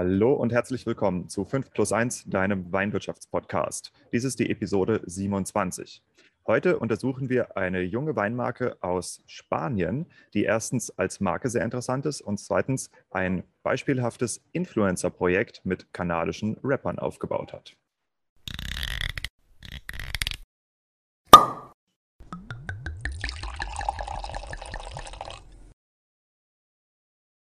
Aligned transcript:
Hallo 0.00 0.32
und 0.32 0.52
herzlich 0.52 0.86
willkommen 0.86 1.28
zu 1.28 1.44
5 1.44 1.72
plus 1.72 1.92
1, 1.92 2.26
deinem 2.26 2.70
Weinwirtschaftspodcast. 2.70 3.92
Dies 4.12 4.22
ist 4.22 4.38
die 4.38 4.48
Episode 4.48 5.02
27. 5.04 6.04
Heute 6.46 6.78
untersuchen 6.78 7.28
wir 7.28 7.56
eine 7.56 7.80
junge 7.82 8.14
Weinmarke 8.14 8.76
aus 8.80 9.24
Spanien, 9.26 10.06
die 10.34 10.44
erstens 10.44 10.96
als 10.96 11.18
Marke 11.18 11.48
sehr 11.48 11.64
interessant 11.64 12.06
ist 12.06 12.20
und 12.20 12.38
zweitens 12.38 12.92
ein 13.10 13.42
beispielhaftes 13.64 14.40
Influencer-Projekt 14.52 15.62
mit 15.64 15.92
kanadischen 15.92 16.56
Rappern 16.62 17.00
aufgebaut 17.00 17.52
hat. 17.52 17.76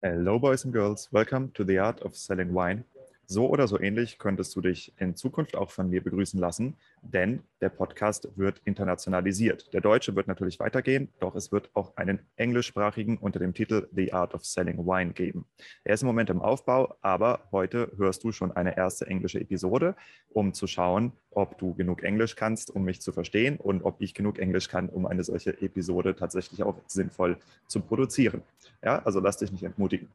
Hello, 0.06 0.38
boys 0.38 0.62
and 0.62 0.72
girls. 0.72 1.08
Welcome 1.10 1.50
to 1.56 1.64
the 1.64 1.78
Art 1.78 2.00
of 2.02 2.14
Selling 2.14 2.52
Wine. 2.52 2.84
So 3.28 3.48
oder 3.48 3.66
so 3.66 3.80
ähnlich 3.80 4.20
könntest 4.20 4.54
du 4.54 4.60
dich 4.60 4.92
in 4.98 5.16
Zukunft 5.16 5.56
auch 5.56 5.72
von 5.72 5.90
mir 5.90 6.00
begrüßen 6.00 6.38
lassen, 6.38 6.76
denn 7.02 7.42
der 7.60 7.70
Podcast 7.70 8.28
wird 8.36 8.60
internationalisiert. 8.64 9.72
Der 9.72 9.80
deutsche 9.80 10.14
wird 10.14 10.28
natürlich 10.28 10.60
weitergehen, 10.60 11.08
doch 11.18 11.34
es 11.34 11.50
wird 11.50 11.68
auch 11.74 11.96
einen 11.96 12.20
englischsprachigen 12.36 13.18
unter 13.18 13.40
dem 13.40 13.52
Titel 13.52 13.88
The 13.92 14.12
Art 14.12 14.32
of 14.34 14.44
Selling 14.44 14.78
Wine 14.86 15.12
geben. 15.12 15.44
Er 15.82 15.94
ist 15.94 16.02
im 16.02 16.06
Moment 16.06 16.30
im 16.30 16.40
Aufbau, 16.40 16.94
aber 17.00 17.48
heute 17.50 17.90
hörst 17.96 18.22
du 18.22 18.30
schon 18.30 18.52
eine 18.52 18.76
erste 18.76 19.08
englische 19.08 19.40
Episode, 19.40 19.96
um 20.32 20.54
zu 20.54 20.68
schauen, 20.68 21.10
ob 21.32 21.58
du 21.58 21.74
genug 21.74 22.04
Englisch 22.04 22.36
kannst, 22.36 22.70
um 22.70 22.84
mich 22.84 23.02
zu 23.02 23.10
verstehen 23.10 23.56
und 23.56 23.82
ob 23.82 24.00
ich 24.00 24.14
genug 24.14 24.38
Englisch 24.38 24.68
kann, 24.68 24.88
um 24.88 25.04
eine 25.04 25.24
solche 25.24 25.60
Episode 25.60 26.14
tatsächlich 26.14 26.62
auch 26.62 26.76
sinnvoll 26.86 27.38
zu 27.66 27.80
produzieren. 27.80 28.42
Ja, 28.84 29.00
also 29.04 29.18
lass 29.18 29.38
dich 29.38 29.50
nicht 29.50 29.64
entmutigen. 29.64 30.08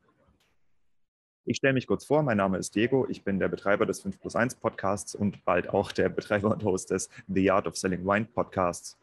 Ich 1.43 1.57
stelle 1.57 1.73
mich 1.73 1.87
kurz 1.87 2.05
vor, 2.05 2.21
mein 2.21 2.37
Name 2.37 2.59
ist 2.59 2.75
Diego, 2.75 3.07
ich 3.09 3.23
bin 3.23 3.39
der 3.39 3.47
Betreiber 3.47 3.87
des 3.87 3.99
5 4.01 4.19
plus 4.19 4.35
1 4.35 4.55
Podcasts 4.55 5.15
und 5.15 5.43
bald 5.43 5.69
auch 5.69 5.91
der 5.91 6.07
Betreiber 6.07 6.51
und 6.51 6.63
Host 6.63 6.91
des 6.91 7.09
The 7.27 7.49
Art 7.49 7.65
of 7.65 7.75
Selling 7.75 8.05
Wine 8.05 8.25
Podcasts. 8.25 8.95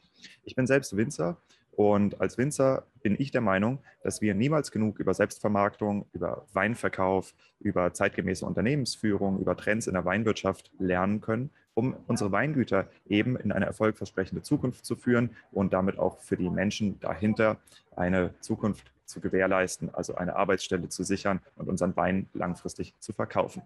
Ich 0.45 0.55
bin 0.55 0.65
selbst 0.65 0.97
Winzer 0.97 1.37
und 1.73 2.21
als 2.21 2.39
Winzer 2.39 2.87
bin 3.03 3.17
ich 3.19 3.33
der 3.33 3.41
Meinung, 3.41 3.81
dass 4.05 4.21
wir 4.21 4.37
niemals 4.37 4.71
genug 4.71 5.01
über 5.01 5.15
Selbstvermarktung, 5.15 6.07
über 6.13 6.47
Weinverkauf, 6.53 7.35
über 7.59 7.93
zeitgemäße 7.93 8.47
Unternehmensführung, 8.47 9.41
über 9.41 9.57
Trends 9.57 9.89
in 9.89 9.95
der 9.95 10.05
Weinwirtschaft 10.05 10.71
lernen 10.79 11.21
können, 11.21 11.51
um 11.75 11.97
unsere 12.07 12.31
Weingüter 12.31 12.89
eben 13.09 13.37
in 13.37 13.51
eine 13.51 13.67
erfolgversprechende 13.67 14.43
Zukunft 14.43 14.87
zu 14.87 14.95
führen 14.95 15.31
und 15.51 15.73
damit 15.73 15.99
auch 15.99 16.21
für 16.21 16.37
die 16.37 16.51
Menschen 16.51 17.01
dahinter 17.01 17.57
eine 17.97 18.33
Zukunft 18.39 18.93
zu 19.09 19.21
gewährleisten, 19.21 19.95
also 19.95 20.15
eine 20.15 20.37
Arbeitsstelle 20.37 20.89
zu 20.89 21.03
sichern 21.03 21.41
und 21.57 21.69
unseren 21.69 21.97
Wein 21.97 22.29
langfristig 22.35 22.95
zu 23.01 23.13
verkaufen. 23.13 23.63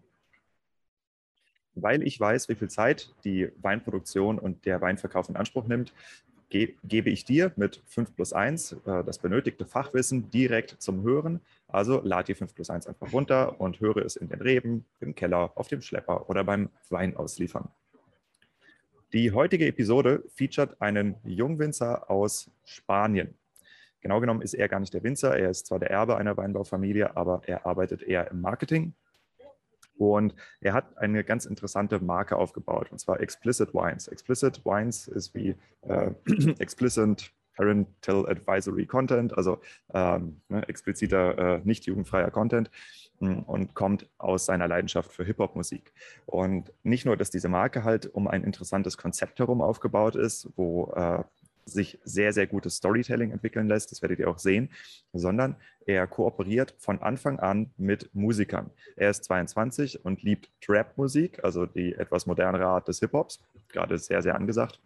Weil 1.74 2.02
ich 2.02 2.20
weiß, 2.20 2.48
wie 2.48 2.54
viel 2.54 2.68
Zeit 2.68 3.14
die 3.24 3.50
Weinproduktion 3.60 4.38
und 4.38 4.64
der 4.66 4.80
Weinverkauf 4.80 5.28
in 5.28 5.36
Anspruch 5.36 5.66
nimmt, 5.66 5.92
gebe 6.50 7.08
ich 7.08 7.24
dir 7.24 7.52
mit 7.56 7.82
5 7.86 8.14
plus 8.14 8.34
1 8.34 8.72
äh, 8.72 9.04
das 9.04 9.18
benötigte 9.18 9.64
Fachwissen 9.64 10.30
direkt 10.30 10.76
zum 10.82 11.02
Hören. 11.02 11.40
Also 11.66 12.02
lad 12.04 12.28
die 12.28 12.34
5 12.34 12.54
plus 12.54 12.68
1 12.68 12.86
einfach 12.86 13.10
runter 13.12 13.58
und 13.58 13.80
höre 13.80 14.04
es 14.04 14.16
in 14.16 14.28
den 14.28 14.42
Reben, 14.42 14.84
im 15.00 15.14
Keller, 15.14 15.52
auf 15.54 15.68
dem 15.68 15.80
Schlepper 15.80 16.28
oder 16.28 16.44
beim 16.44 16.68
Wein 16.90 17.16
ausliefern. 17.16 17.70
Die 19.14 19.32
heutige 19.32 19.66
Episode 19.66 20.24
featuret 20.34 20.80
einen 20.80 21.16
Jungwinzer 21.24 22.10
aus 22.10 22.50
Spanien. 22.64 23.34
Genau 24.02 24.20
genommen 24.20 24.42
ist 24.42 24.54
er 24.54 24.68
gar 24.68 24.80
nicht 24.80 24.92
der 24.92 25.02
Winzer. 25.02 25.36
Er 25.38 25.50
ist 25.50 25.66
zwar 25.66 25.78
der 25.78 25.90
Erbe 25.90 26.16
einer 26.16 26.36
Weinbaufamilie, 26.36 27.16
aber 27.16 27.42
er 27.46 27.64
arbeitet 27.66 28.02
eher 28.02 28.30
im 28.30 28.40
Marketing. 28.40 28.94
Und 29.96 30.34
er 30.60 30.72
hat 30.72 30.98
eine 30.98 31.22
ganz 31.22 31.46
interessante 31.46 32.00
Marke 32.00 32.36
aufgebaut, 32.36 32.90
und 32.90 32.98
zwar 32.98 33.20
Explicit 33.20 33.72
Wines. 33.72 34.08
Explicit 34.08 34.64
Wines 34.64 35.06
ist 35.06 35.34
wie 35.34 35.54
äh, 35.82 36.10
Explicit 36.58 37.32
Parental 37.54 38.28
Advisory 38.28 38.86
Content, 38.86 39.36
also 39.36 39.60
ähm, 39.92 40.40
ne, 40.48 40.66
expliziter, 40.68 41.56
äh, 41.56 41.60
nicht 41.64 41.84
jugendfreier 41.84 42.30
Content 42.30 42.70
hm, 43.18 43.42
und 43.44 43.74
kommt 43.74 44.08
aus 44.18 44.46
seiner 44.46 44.66
Leidenschaft 44.68 45.12
für 45.12 45.24
Hip-Hop-Musik. 45.24 45.92
Und 46.26 46.72
nicht 46.82 47.04
nur, 47.04 47.16
dass 47.16 47.30
diese 47.30 47.48
Marke 47.48 47.84
halt 47.84 48.06
um 48.06 48.26
ein 48.26 48.42
interessantes 48.42 48.96
Konzept 48.96 49.38
herum 49.38 49.60
aufgebaut 49.60 50.16
ist, 50.16 50.48
wo 50.56 50.92
äh, 50.96 51.22
sich 51.72 51.98
sehr, 52.04 52.32
sehr 52.32 52.46
gutes 52.46 52.76
Storytelling 52.76 53.30
entwickeln 53.30 53.68
lässt, 53.68 53.90
das 53.90 54.02
werdet 54.02 54.18
ihr 54.18 54.28
auch 54.28 54.38
sehen, 54.38 54.70
sondern 55.12 55.56
er 55.86 56.06
kooperiert 56.06 56.74
von 56.78 57.00
Anfang 57.00 57.38
an 57.40 57.70
mit 57.76 58.14
Musikern. 58.14 58.70
Er 58.96 59.10
ist 59.10 59.24
22 59.24 60.04
und 60.04 60.22
liebt 60.22 60.50
Trap-Musik, 60.60 61.42
also 61.42 61.66
die 61.66 61.94
etwas 61.94 62.26
modernere 62.26 62.66
Art 62.66 62.88
des 62.88 63.00
Hip-Hops, 63.00 63.40
gerade 63.68 63.98
sehr, 63.98 64.22
sehr 64.22 64.34
angesagt, 64.36 64.80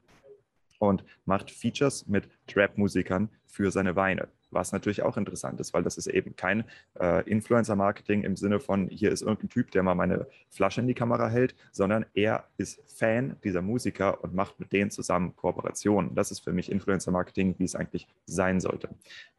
und 0.78 1.04
macht 1.24 1.50
Features 1.50 2.06
mit 2.06 2.28
Trap-Musikern 2.46 3.30
für 3.46 3.70
seine 3.70 3.96
Weine 3.96 4.28
was 4.50 4.72
natürlich 4.72 5.02
auch 5.02 5.16
interessant 5.16 5.60
ist, 5.60 5.74
weil 5.74 5.82
das 5.82 5.96
ist 5.96 6.06
eben 6.06 6.36
kein 6.36 6.64
äh, 7.00 7.28
Influencer-Marketing 7.28 8.22
im 8.22 8.36
Sinne 8.36 8.60
von, 8.60 8.88
hier 8.88 9.10
ist 9.10 9.22
irgendein 9.22 9.48
Typ, 9.48 9.70
der 9.70 9.82
mal 9.82 9.94
meine 9.94 10.26
Flasche 10.50 10.80
in 10.80 10.86
die 10.86 10.94
Kamera 10.94 11.28
hält, 11.28 11.54
sondern 11.72 12.06
er 12.14 12.44
ist 12.56 12.80
Fan 12.86 13.36
dieser 13.44 13.62
Musiker 13.62 14.22
und 14.22 14.34
macht 14.34 14.58
mit 14.60 14.72
denen 14.72 14.90
zusammen 14.90 15.34
Kooperationen. 15.36 16.14
Das 16.14 16.30
ist 16.30 16.40
für 16.40 16.52
mich 16.52 16.70
Influencer-Marketing, 16.70 17.56
wie 17.58 17.64
es 17.64 17.74
eigentlich 17.74 18.06
sein 18.26 18.60
sollte. 18.60 18.88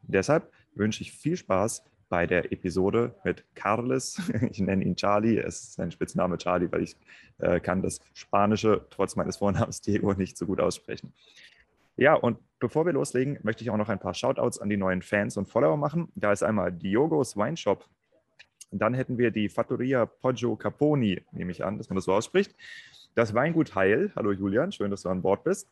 Deshalb 0.04 0.52
wünsche 0.76 1.02
ich 1.02 1.12
viel 1.12 1.38
Spaß 1.38 1.84
bei 2.10 2.26
der 2.26 2.52
Episode 2.52 3.16
mit 3.24 3.44
Carles. 3.56 4.22
Ich 4.52 4.60
nenne 4.60 4.84
ihn 4.84 4.96
Charlie. 4.96 5.38
Es 5.38 5.62
ist 5.62 5.74
sein 5.74 5.92
Spitzname 5.92 6.38
Charlie, 6.38 6.72
weil 6.72 6.84
ich 6.84 6.96
äh, 7.40 7.60
kann 7.60 7.82
das 7.82 8.00
Spanische 8.14 8.86
trotz 8.90 9.16
meines 9.16 9.38
Vornamens 9.38 9.82
Diego 9.82 10.14
nicht 10.14 10.38
so 10.38 10.46
gut 10.46 10.62
aussprechen. 10.62 11.14
Ja, 11.98 12.14
und 12.14 12.38
bevor 12.60 12.86
wir 12.86 12.94
loslegen, 12.94 13.40
möchte 13.42 13.64
ich 13.64 13.72
auch 13.72 13.78
noch 13.78 13.90
ein 13.90 14.00
paar 14.00 14.14
Shoutouts 14.14 14.60
an 14.60 14.70
die 14.70 14.78
neuen 14.78 15.02
Fans 15.02 15.36
und 15.36 15.48
Follower 15.48 15.78
machen. 15.78 16.12
Da 16.16 16.32
ist 16.32 16.44
einmal 16.44 16.72
Diogos 16.72 17.36
Wine 17.36 17.58
Shop. 17.58 17.86
Dann 18.72 18.94
hätten 18.94 19.18
wir 19.18 19.32
die 19.32 19.50
Fattoria 19.50 20.06
Poggio 20.06 20.56
Caponi, 20.56 21.24
nehme 21.32 21.52
ich 21.52 21.66
an, 21.66 21.78
dass 21.78 21.90
man 21.90 21.96
das 21.96 22.06
so 22.06 22.14
ausspricht. 22.14 22.56
Das 23.16 23.34
Weingut 23.34 23.74
Heil. 23.74 24.12
Hallo 24.16 24.32
Julian, 24.32 24.72
schön, 24.72 24.92
dass 24.92 25.02
du 25.02 25.10
an 25.10 25.24
Bord 25.24 25.44
bist. 25.44 25.68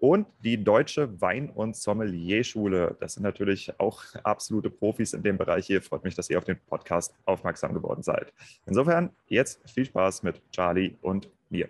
Und 0.00 0.26
die 0.42 0.64
Deutsche 0.64 1.20
Wein- 1.20 1.50
und 1.50 1.76
Sommelierschule. 1.76 2.96
Das 2.98 3.14
sind 3.14 3.22
natürlich 3.22 3.78
auch 3.78 4.02
absolute 4.24 4.70
Profis 4.70 5.12
in 5.12 5.22
dem 5.22 5.38
Bereich 5.38 5.66
hier. 5.66 5.82
Freut 5.82 6.02
mich, 6.02 6.16
dass 6.16 6.30
ihr 6.30 6.38
auf 6.38 6.44
den 6.44 6.58
Podcast 6.58 7.14
aufmerksam 7.26 7.74
geworden 7.74 8.02
seid. 8.02 8.32
Insofern 8.66 9.10
jetzt 9.28 9.60
viel 9.70 9.84
Spaß 9.84 10.24
mit 10.24 10.40
Charlie 10.50 10.96
und 11.02 11.28
mir. 11.50 11.68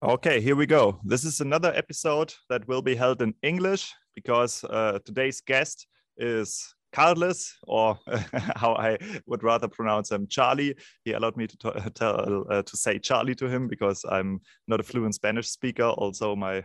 Okay, 0.00 0.40
here 0.40 0.54
we 0.54 0.64
go. 0.64 1.00
This 1.02 1.24
is 1.24 1.40
another 1.40 1.72
episode 1.74 2.32
that 2.48 2.68
will 2.68 2.82
be 2.82 2.94
held 2.94 3.20
in 3.20 3.34
English 3.42 3.92
because 4.14 4.62
uh, 4.62 5.00
today's 5.04 5.40
guest 5.40 5.88
is 6.16 6.72
Carlos, 6.92 7.52
or 7.64 7.98
how 8.54 8.74
I 8.74 8.96
would 9.26 9.42
rather 9.42 9.66
pronounce 9.66 10.12
him, 10.12 10.28
Charlie. 10.28 10.76
He 11.04 11.14
allowed 11.14 11.36
me 11.36 11.48
to 11.48 11.90
tell 11.96 12.44
uh, 12.48 12.62
to 12.62 12.76
say 12.76 13.00
Charlie 13.00 13.34
to 13.34 13.48
him 13.48 13.66
because 13.66 14.04
I'm 14.08 14.40
not 14.68 14.78
a 14.78 14.84
fluent 14.84 15.16
Spanish 15.16 15.48
speaker. 15.48 15.86
Also, 15.86 16.36
my 16.36 16.62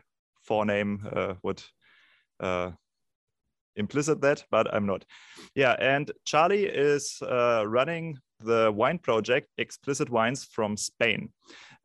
forename 0.48 1.00
uh, 1.12 1.34
would 1.42 1.64
uh, 2.40 2.70
implicit 3.76 4.22
that, 4.22 4.44
but 4.52 4.72
I'm 4.72 4.86
not. 4.86 5.06
Yeah, 5.56 5.76
and 5.80 6.12
Charlie 6.24 6.66
is 6.66 7.18
uh, 7.24 7.64
running 7.66 8.20
the 8.40 8.72
wine 8.72 9.00
project 9.00 9.50
Explicit 9.58 10.10
Wines 10.10 10.44
from 10.44 10.78
Spain. 10.78 11.30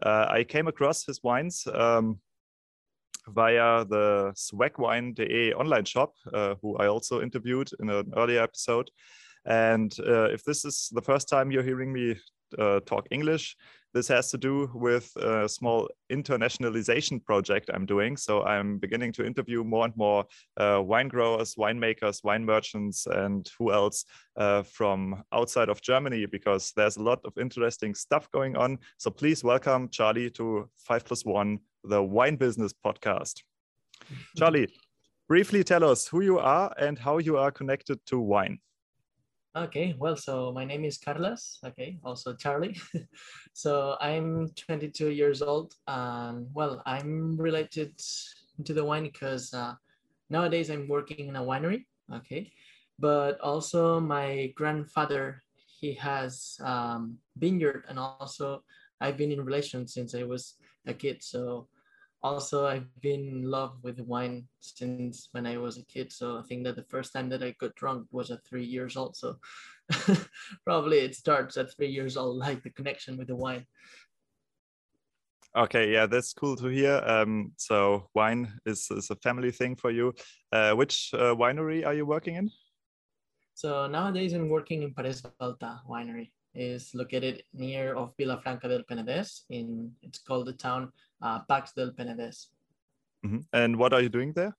Uh, 0.03 0.27
I 0.29 0.45
came 0.45 0.69
across 0.69 1.05
his 1.05 1.23
wines 1.23 1.67
um, 1.73 2.19
via 3.29 3.85
the 3.85 4.33
swagwine.de 4.35 5.55
online 5.55 5.85
shop, 5.85 6.15
uh, 6.33 6.55
who 6.63 6.77
I 6.77 6.87
also 6.87 7.21
interviewed 7.21 7.71
in 7.81 7.91
an 7.91 8.13
earlier 8.17 8.43
episode. 8.43 8.91
And 9.45 9.95
uh, 10.01 10.31
if 10.31 10.45
this 10.45 10.65
is 10.65 10.91
the 10.93 11.03
first 11.03 11.29
time 11.29 11.51
you're 11.51 11.63
hearing 11.63 11.93
me 11.93 12.17
uh, 12.59 12.81
talk 12.81 13.07
English, 13.11 13.57
this 13.95 14.09
has 14.09 14.31
to 14.31 14.39
do 14.39 14.71
with 14.75 15.11
a 15.17 15.49
small 15.49 15.89
internationalization 16.13 17.25
project 17.25 17.71
I'm 17.73 17.87
doing. 17.87 18.17
So 18.17 18.43
I'm 18.45 18.79
beginning 18.79 19.13
to 19.13 19.25
interview 19.25 19.65
more 19.65 19.87
and 19.87 19.97
more 19.97 20.27
uh, 20.57 20.83
wine 20.85 21.09
growers, 21.09 21.55
winemakers, 21.55 22.23
wine 22.23 22.45
merchants, 22.45 23.07
and 23.07 23.51
who 23.59 23.73
else 23.73 24.05
uh, 24.37 24.63
from 24.63 25.23
outside 25.33 25.69
of 25.69 25.81
Germany 25.81 26.27
because 26.27 26.73
there's 26.77 26.99
a 26.99 27.03
lot 27.03 27.21
of 27.25 27.33
interesting 27.39 27.95
stuff 27.95 28.31
going 28.31 28.57
on. 28.57 28.79
So 28.99 29.11
please 29.11 29.43
welcome 29.43 29.89
Charlie 29.89 30.31
to 30.31 30.69
5 30.77 31.05
plus 31.05 31.25
1, 31.25 31.59
the 31.85 32.03
wine 32.03 32.37
business 32.37 32.73
podcast. 32.73 33.43
Charlie, 34.37 34.69
briefly 35.29 35.65
tell 35.65 35.85
us 35.85 36.07
who 36.07 36.21
you 36.21 36.39
are 36.39 36.73
and 36.79 36.99
how 36.99 37.19
you 37.19 37.39
are 37.39 37.51
connected 37.51 38.05
to 38.07 38.21
wine. 38.21 38.59
Okay, 39.59 39.97
well, 39.99 40.15
so 40.15 40.53
my 40.53 40.65
name 40.65 40.85
is 40.85 40.99
Carlos, 40.99 41.59
okay, 41.67 41.99
also 42.05 42.33
Charlie. 42.33 42.79
so 43.53 43.97
I'm 44.01 44.51
22 44.55 45.11
years 45.11 45.43
old 45.43 45.75
and 45.89 46.47
well, 46.55 46.81
I'm 46.87 47.37
related 47.37 48.01
to 48.65 48.73
the 48.73 48.85
wine 48.85 49.03
because 49.03 49.53
uh, 49.53 49.75
nowadays 50.31 50.71
I'm 50.71 50.87
working 50.87 51.27
in 51.27 51.35
a 51.35 51.43
winery, 51.43 51.87
okay, 52.15 52.53
but 53.01 53.41
also 53.41 53.99
my 53.99 54.53
grandfather, 54.55 55.43
he 55.81 55.93
has 55.95 56.57
um, 56.63 57.19
vineyard 57.37 57.83
and 57.89 57.99
also 57.99 58.63
I've 59.01 59.17
been 59.17 59.33
in 59.33 59.45
relation 59.45 59.89
since 59.89 60.15
I 60.15 60.23
was 60.23 60.55
a 60.87 60.95
kid. 60.95 61.21
So 61.21 61.67
also 62.23 62.67
I've 62.67 62.89
been 63.01 63.29
in 63.29 63.43
love 63.43 63.77
with 63.83 64.01
wine 64.01 64.49
since 64.61 65.29
when 65.33 65.47
I 65.47 65.57
was 65.57 65.79
a 65.79 65.85
kid. 65.85 66.13
So 66.13 66.39
I 66.39 66.43
think 66.43 66.65
that 66.65 66.77
the 66.77 66.87
first 66.89 67.13
time 67.13 67.29
that 67.31 67.43
I 67.43 67.55
got 67.61 67.75
drunk 67.77 68.07
was 68.11 68.31
at 68.31 68.47
three 68.47 68.65
years 68.65 68.97
old. 68.97 69.17
So 69.17 69.37
probably 70.65 70.99
it 70.99 71.15
starts 71.15 71.57
at 71.57 71.75
three 71.75 71.89
years 71.89 72.17
old, 72.17 72.37
like 72.47 72.63
the 72.63 72.71
connection 72.71 73.17
with 73.17 73.29
the 73.29 73.37
wine. 73.37 73.67
Okay, 75.57 75.93
yeah, 75.93 76.07
that's 76.07 76.35
cool 76.35 76.57
to 76.57 76.67
hear. 76.67 77.03
Um, 77.07 77.53
so 77.57 78.09
wine 78.15 78.53
is, 78.67 78.87
is 78.91 79.11
a 79.11 79.17
family 79.17 79.51
thing 79.51 79.77
for 79.77 79.91
you. 79.91 80.13
Uh, 80.53 80.73
which 80.73 81.11
uh, 81.15 81.35
winery 81.35 81.87
are 81.87 81.95
you 81.95 82.05
working 82.05 82.37
in? 82.37 82.51
So 83.55 83.87
nowadays 83.87 84.35
I'm 84.35 84.49
working 84.49 84.83
in 84.83 84.95
Parés 84.95 85.23
Baltà 85.41 85.81
winery. 85.89 86.31
Is 86.59 86.95
located 86.95 87.43
near 87.55 87.95
of 87.95 88.17
Vilafranca 88.17 88.69
del 88.69 88.83
Penedès. 88.83 89.45
In 89.51 89.93
it's 90.03 90.19
called 90.19 90.47
the 90.47 90.53
town 90.53 90.93
uh, 91.23 91.41
Pacs 91.49 91.73
del 91.75 91.93
Penedès. 91.93 92.51
Mm 93.25 93.31
-hmm. 93.31 93.43
And 93.53 93.77
what 93.77 93.93
are 93.93 94.03
you 94.03 94.11
doing 94.11 94.35
there? 94.35 94.53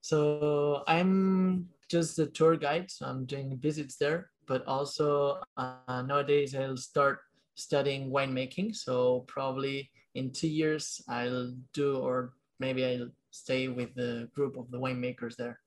So 0.00 0.82
I'm 0.86 1.68
just 1.88 2.18
a 2.18 2.26
tour 2.26 2.56
guide. 2.56 2.90
So 2.90 3.06
I'm 3.06 3.24
doing 3.24 3.58
visits 3.60 3.96
there, 3.96 4.30
but 4.46 4.66
also 4.66 5.38
uh, 5.56 6.02
nowadays 6.02 6.54
I'll 6.54 6.76
start 6.76 7.20
studying 7.54 8.10
winemaking. 8.10 8.74
So 8.74 9.24
probably 9.28 9.90
in 10.14 10.32
two 10.32 10.48
years 10.48 11.00
I'll 11.08 11.54
do, 11.72 11.98
or 11.98 12.34
maybe 12.58 12.84
I'll 12.84 13.10
stay 13.30 13.68
with 13.68 13.94
the 13.94 14.28
group 14.34 14.56
of 14.56 14.70
the 14.70 14.78
winemakers 14.78 15.36
there. 15.36 15.61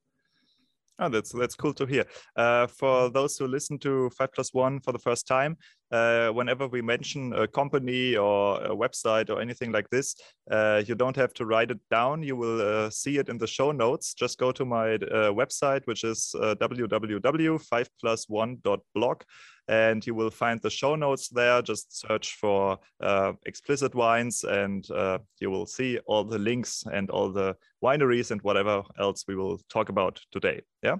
Oh, 0.98 1.10
that's 1.10 1.34
that's 1.34 1.56
cool 1.56 1.74
to 1.74 1.86
hear. 1.86 2.06
Uh, 2.36 2.68
for 2.68 3.10
those 3.10 3.38
who 3.38 3.48
listen 3.48 3.78
to 3.80 4.10
Five 4.12 4.32
Plus 4.34 4.54
One 4.54 4.80
for 4.80 4.94
the 4.94 5.00
first 5.00 5.28
time, 5.28 5.58
uh, 5.96 6.30
whenever 6.32 6.68
we 6.68 6.82
mention 6.82 7.32
a 7.34 7.48
company 7.48 8.18
or 8.18 8.62
a 8.64 8.76
website 8.76 9.30
or 9.30 9.40
anything 9.40 9.72
like 9.72 9.88
this, 9.90 10.16
uh, 10.52 10.84
you 10.86 10.96
don't 10.96 11.16
have 11.16 11.34
to 11.34 11.46
write 11.46 11.72
it 11.72 11.80
down. 11.90 12.22
You 12.22 12.36
will 12.36 12.62
uh, 12.62 12.90
see 12.90 13.18
it 13.18 13.30
in 13.30 13.38
the 13.38 13.48
show 13.48 13.72
notes. 13.72 14.14
Just 14.14 14.38
go 14.38 14.52
to 14.52 14.66
my 14.66 14.96
uh, 14.96 15.32
website, 15.32 15.86
which 15.86 16.04
is 16.04 16.36
uh, 16.42 16.56
www.5plus1.blog, 16.56 19.22
and 19.68 20.06
you 20.06 20.14
will 20.14 20.30
find 20.30 20.62
the 20.62 20.70
show 20.70 20.96
notes 20.96 21.30
there. 21.30 21.62
Just 21.62 22.02
search 22.02 22.36
for 22.36 22.78
uh, 23.00 23.32
explicit 23.46 23.96
wines 23.96 24.44
and 24.44 24.92
uh, 24.92 25.20
you 25.40 25.50
will 25.50 25.66
see 25.66 25.98
all 26.08 26.26
the 26.26 26.40
links 26.40 26.84
and 26.92 27.10
all 27.10 27.32
the 27.32 27.56
wineries 27.84 28.32
and 28.32 28.42
whatever 28.42 28.84
else 29.00 29.24
we 29.28 29.36
will 29.36 29.60
talk 29.70 29.90
about 29.90 30.20
today. 30.32 30.62
Yeah. 30.84 30.98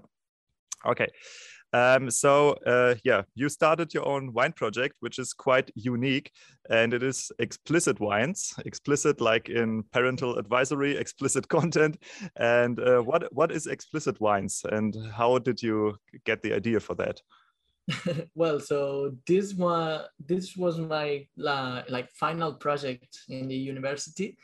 Okay. 0.86 1.08
Um, 1.76 2.10
so 2.10 2.52
uh, 2.66 2.96
yeah, 3.04 3.24
you 3.36 3.50
started 3.50 3.94
your 3.94 4.08
own 4.08 4.32
wine 4.32 4.54
project, 4.54 4.96
which 5.02 5.20
is 5.20 5.34
quite 5.34 5.70
unique, 5.76 6.32
and 6.70 6.94
it 6.94 7.04
is 7.04 7.34
explicit 7.38 8.00
wines, 8.00 8.54
explicit 8.66 9.20
like 9.20 9.50
in 9.50 9.84
parental 9.92 10.38
advisory, 10.38 10.96
explicit 11.04 11.50
content. 11.50 11.98
And 12.38 12.80
uh, 12.80 13.02
what 13.02 13.28
what 13.34 13.52
is 13.52 13.68
explicit 13.68 14.22
wines, 14.22 14.62
and 14.72 14.96
how 15.12 15.38
did 15.40 15.62
you 15.62 15.98
get 16.24 16.42
the 16.42 16.54
idea 16.54 16.80
for 16.80 16.96
that? 16.96 17.22
well, 18.36 18.62
so 18.62 19.12
this 19.28 19.54
one, 19.54 20.00
this 20.26 20.56
was 20.56 20.80
my 20.80 21.28
uh, 21.46 21.82
like 21.90 22.10
final 22.12 22.54
project 22.54 23.20
in 23.28 23.50
the 23.50 23.56
university. 23.56 24.38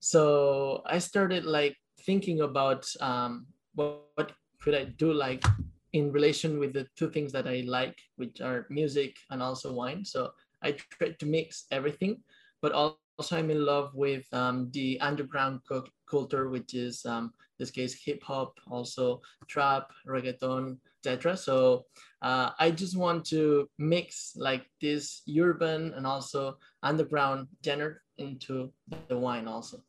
So 0.00 0.82
I 0.86 1.00
started 1.00 1.44
like 1.44 1.76
thinking 2.06 2.40
about 2.40 2.90
um, 3.00 3.46
what, 3.74 4.06
what 4.14 4.32
could 4.58 4.74
I 4.74 4.84
do 4.84 5.12
like 5.12 5.44
in 5.92 6.12
relation 6.12 6.58
with 6.58 6.72
the 6.72 6.86
two 6.96 7.10
things 7.10 7.32
that 7.32 7.46
I 7.46 7.64
like, 7.66 7.96
which 8.16 8.40
are 8.40 8.66
music 8.70 9.16
and 9.30 9.42
also 9.42 9.72
wine. 9.72 10.04
So 10.04 10.32
I 10.62 10.72
try 10.72 11.10
to 11.10 11.26
mix 11.26 11.66
everything, 11.70 12.22
but 12.60 12.72
also 12.72 13.36
I'm 13.36 13.50
in 13.50 13.64
love 13.64 13.94
with 13.94 14.26
um, 14.32 14.70
the 14.72 15.00
underground 15.00 15.60
culture, 16.08 16.48
which 16.48 16.74
is 16.74 17.04
um, 17.06 17.32
this 17.58 17.70
case 17.70 18.00
hip 18.04 18.22
hop, 18.22 18.54
also 18.70 19.20
trap, 19.48 19.90
reggaeton, 20.06 20.78
etc. 21.04 21.36
So 21.36 21.86
uh, 22.22 22.50
I 22.58 22.70
just 22.70 22.96
want 22.96 23.24
to 23.26 23.68
mix 23.78 24.34
like 24.36 24.66
this 24.80 25.22
urban 25.38 25.94
and 25.94 26.06
also 26.06 26.58
underground 26.82 27.48
genre 27.64 27.96
into 28.18 28.72
the 29.08 29.18
wine 29.18 29.48
also. 29.48 29.82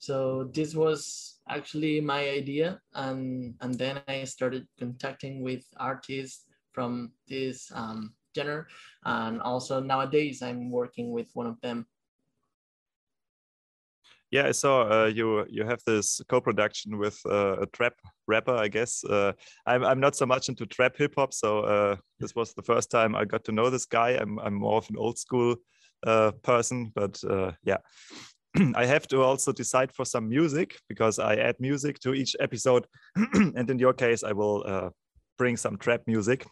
So 0.00 0.50
this 0.52 0.74
was 0.74 1.38
actually 1.48 2.00
my 2.00 2.28
idea, 2.28 2.80
and 2.94 3.54
and 3.60 3.78
then 3.78 4.00
I 4.08 4.24
started 4.24 4.66
contacting 4.78 5.42
with 5.44 5.62
artists 5.76 6.44
from 6.72 7.12
this 7.28 7.70
um, 7.74 8.14
genre, 8.34 8.66
and 9.04 9.40
also 9.40 9.80
nowadays 9.80 10.42
I'm 10.42 10.70
working 10.70 11.12
with 11.12 11.28
one 11.34 11.46
of 11.46 11.60
them 11.60 11.86
yeah, 14.30 14.46
I 14.46 14.52
saw 14.52 14.82
uh, 14.82 15.06
you 15.06 15.44
you 15.48 15.64
have 15.64 15.82
this 15.84 16.20
co-production 16.28 16.98
with 16.98 17.20
uh, 17.26 17.62
a 17.62 17.66
trap 17.66 17.94
rapper, 18.28 18.54
I 18.54 18.68
guess. 18.68 19.02
Uh, 19.04 19.32
I'm 19.66 19.84
I'm 19.84 19.98
not 19.98 20.14
so 20.14 20.24
much 20.26 20.48
into 20.48 20.66
trap 20.66 20.96
hip 20.96 21.14
hop, 21.16 21.34
so 21.34 21.60
uh, 21.60 21.96
this 22.20 22.34
was 22.34 22.54
the 22.54 22.62
first 22.62 22.90
time 22.90 23.16
I 23.16 23.24
got 23.24 23.44
to 23.44 23.52
know 23.52 23.70
this 23.70 23.86
guy. 23.86 24.10
I'm 24.10 24.38
I'm 24.38 24.54
more 24.54 24.78
of 24.78 24.88
an 24.88 24.96
old 24.96 25.18
school 25.18 25.56
uh, 26.06 26.30
person, 26.42 26.92
but 26.94 27.22
uh, 27.28 27.52
yeah. 27.64 27.78
I 28.74 28.84
have 28.86 29.06
to 29.08 29.22
also 29.22 29.52
decide 29.52 29.92
for 29.92 30.04
some 30.04 30.28
music 30.28 30.78
because 30.88 31.18
I 31.18 31.36
add 31.36 31.56
music 31.60 31.98
to 32.00 32.14
each 32.14 32.34
episode, 32.40 32.86
and 33.34 33.70
in 33.70 33.78
your 33.78 33.92
case, 33.92 34.24
I 34.24 34.32
will 34.32 34.92
bring 35.38 35.56
some 35.56 35.78
trap 35.78 36.02
music, 36.06 36.46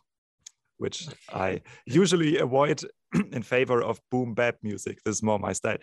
which 0.78 1.08
I 1.32 1.60
usually 1.86 2.38
avoid 2.38 2.82
in 3.32 3.42
favor 3.42 3.82
of 3.82 4.00
boom 4.10 4.34
bap 4.34 4.56
music. 4.62 4.98
This 5.04 5.16
is 5.16 5.22
more 5.22 5.38
my 5.38 5.52
style. 5.52 5.78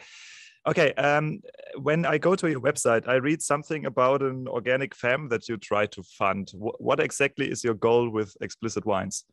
Okay, 0.68 0.94
um, 0.94 1.42
when 1.80 2.06
I 2.06 2.18
go 2.18 2.36
to 2.36 2.50
your 2.50 2.60
website, 2.60 3.08
I 3.08 3.16
read 3.16 3.42
something 3.44 3.86
about 3.86 4.24
an 4.24 4.48
organic 4.48 4.96
farm 4.96 5.30
that 5.30 5.48
you 5.48 5.58
try 5.58 5.86
to 5.86 6.02
fund. 6.02 6.48
W 6.54 6.72
what 6.80 7.00
exactly 7.00 7.52
is 7.52 7.64
your 7.64 7.76
goal 7.76 8.10
with 8.10 8.36
Explicit 8.42 8.84
Wines? 8.86 9.26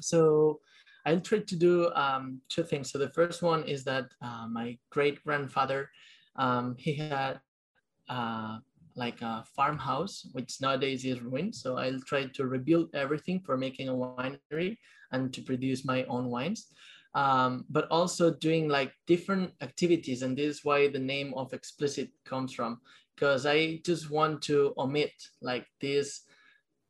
So 0.00 0.60
I 1.04 1.16
tried 1.16 1.48
to 1.48 1.56
do 1.56 1.90
um, 1.94 2.40
two 2.48 2.62
things. 2.62 2.90
So 2.90 2.98
the 2.98 3.10
first 3.10 3.42
one 3.42 3.64
is 3.64 3.84
that 3.84 4.06
uh, 4.22 4.46
my 4.48 4.78
great 4.90 5.22
grandfather, 5.24 5.90
um, 6.36 6.76
he 6.78 6.94
had 6.94 7.40
uh, 8.08 8.58
like 8.96 9.22
a 9.22 9.44
farmhouse, 9.56 10.26
which 10.32 10.60
nowadays 10.60 11.04
is 11.04 11.20
ruined. 11.20 11.54
So 11.54 11.78
I'll 11.78 12.00
try 12.00 12.26
to 12.26 12.46
rebuild 12.46 12.94
everything 12.94 13.40
for 13.40 13.56
making 13.56 13.88
a 13.88 13.94
winery 13.94 14.78
and 15.12 15.32
to 15.34 15.42
produce 15.42 15.84
my 15.84 16.04
own 16.04 16.26
wines 16.26 16.66
um, 17.14 17.64
but 17.70 17.88
also 17.90 18.32
doing 18.32 18.68
like 18.68 18.92
different 19.06 19.52
activities. 19.60 20.22
And 20.22 20.36
this 20.36 20.56
is 20.58 20.64
why 20.64 20.88
the 20.88 20.98
name 20.98 21.34
of 21.36 21.52
explicit 21.52 22.10
comes 22.24 22.52
from, 22.52 22.80
because 23.14 23.46
I 23.46 23.80
just 23.84 24.10
want 24.10 24.42
to 24.42 24.74
omit 24.78 25.12
like 25.42 25.66
these 25.80 26.22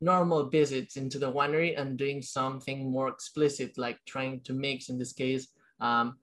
normal 0.01 0.49
visits 0.49 0.97
into 0.97 1.19
the 1.19 1.31
winery 1.31 1.79
and 1.79 1.99
doing 1.99 2.23
something 2.23 2.91
more 2.91 3.09
explicit, 3.09 3.77
like 3.77 3.99
trying 4.07 4.41
to 4.41 4.53
mix, 4.53 4.89
in 4.89 4.99
this 4.99 5.13
case, 5.13 5.49
um, 5.81 6.17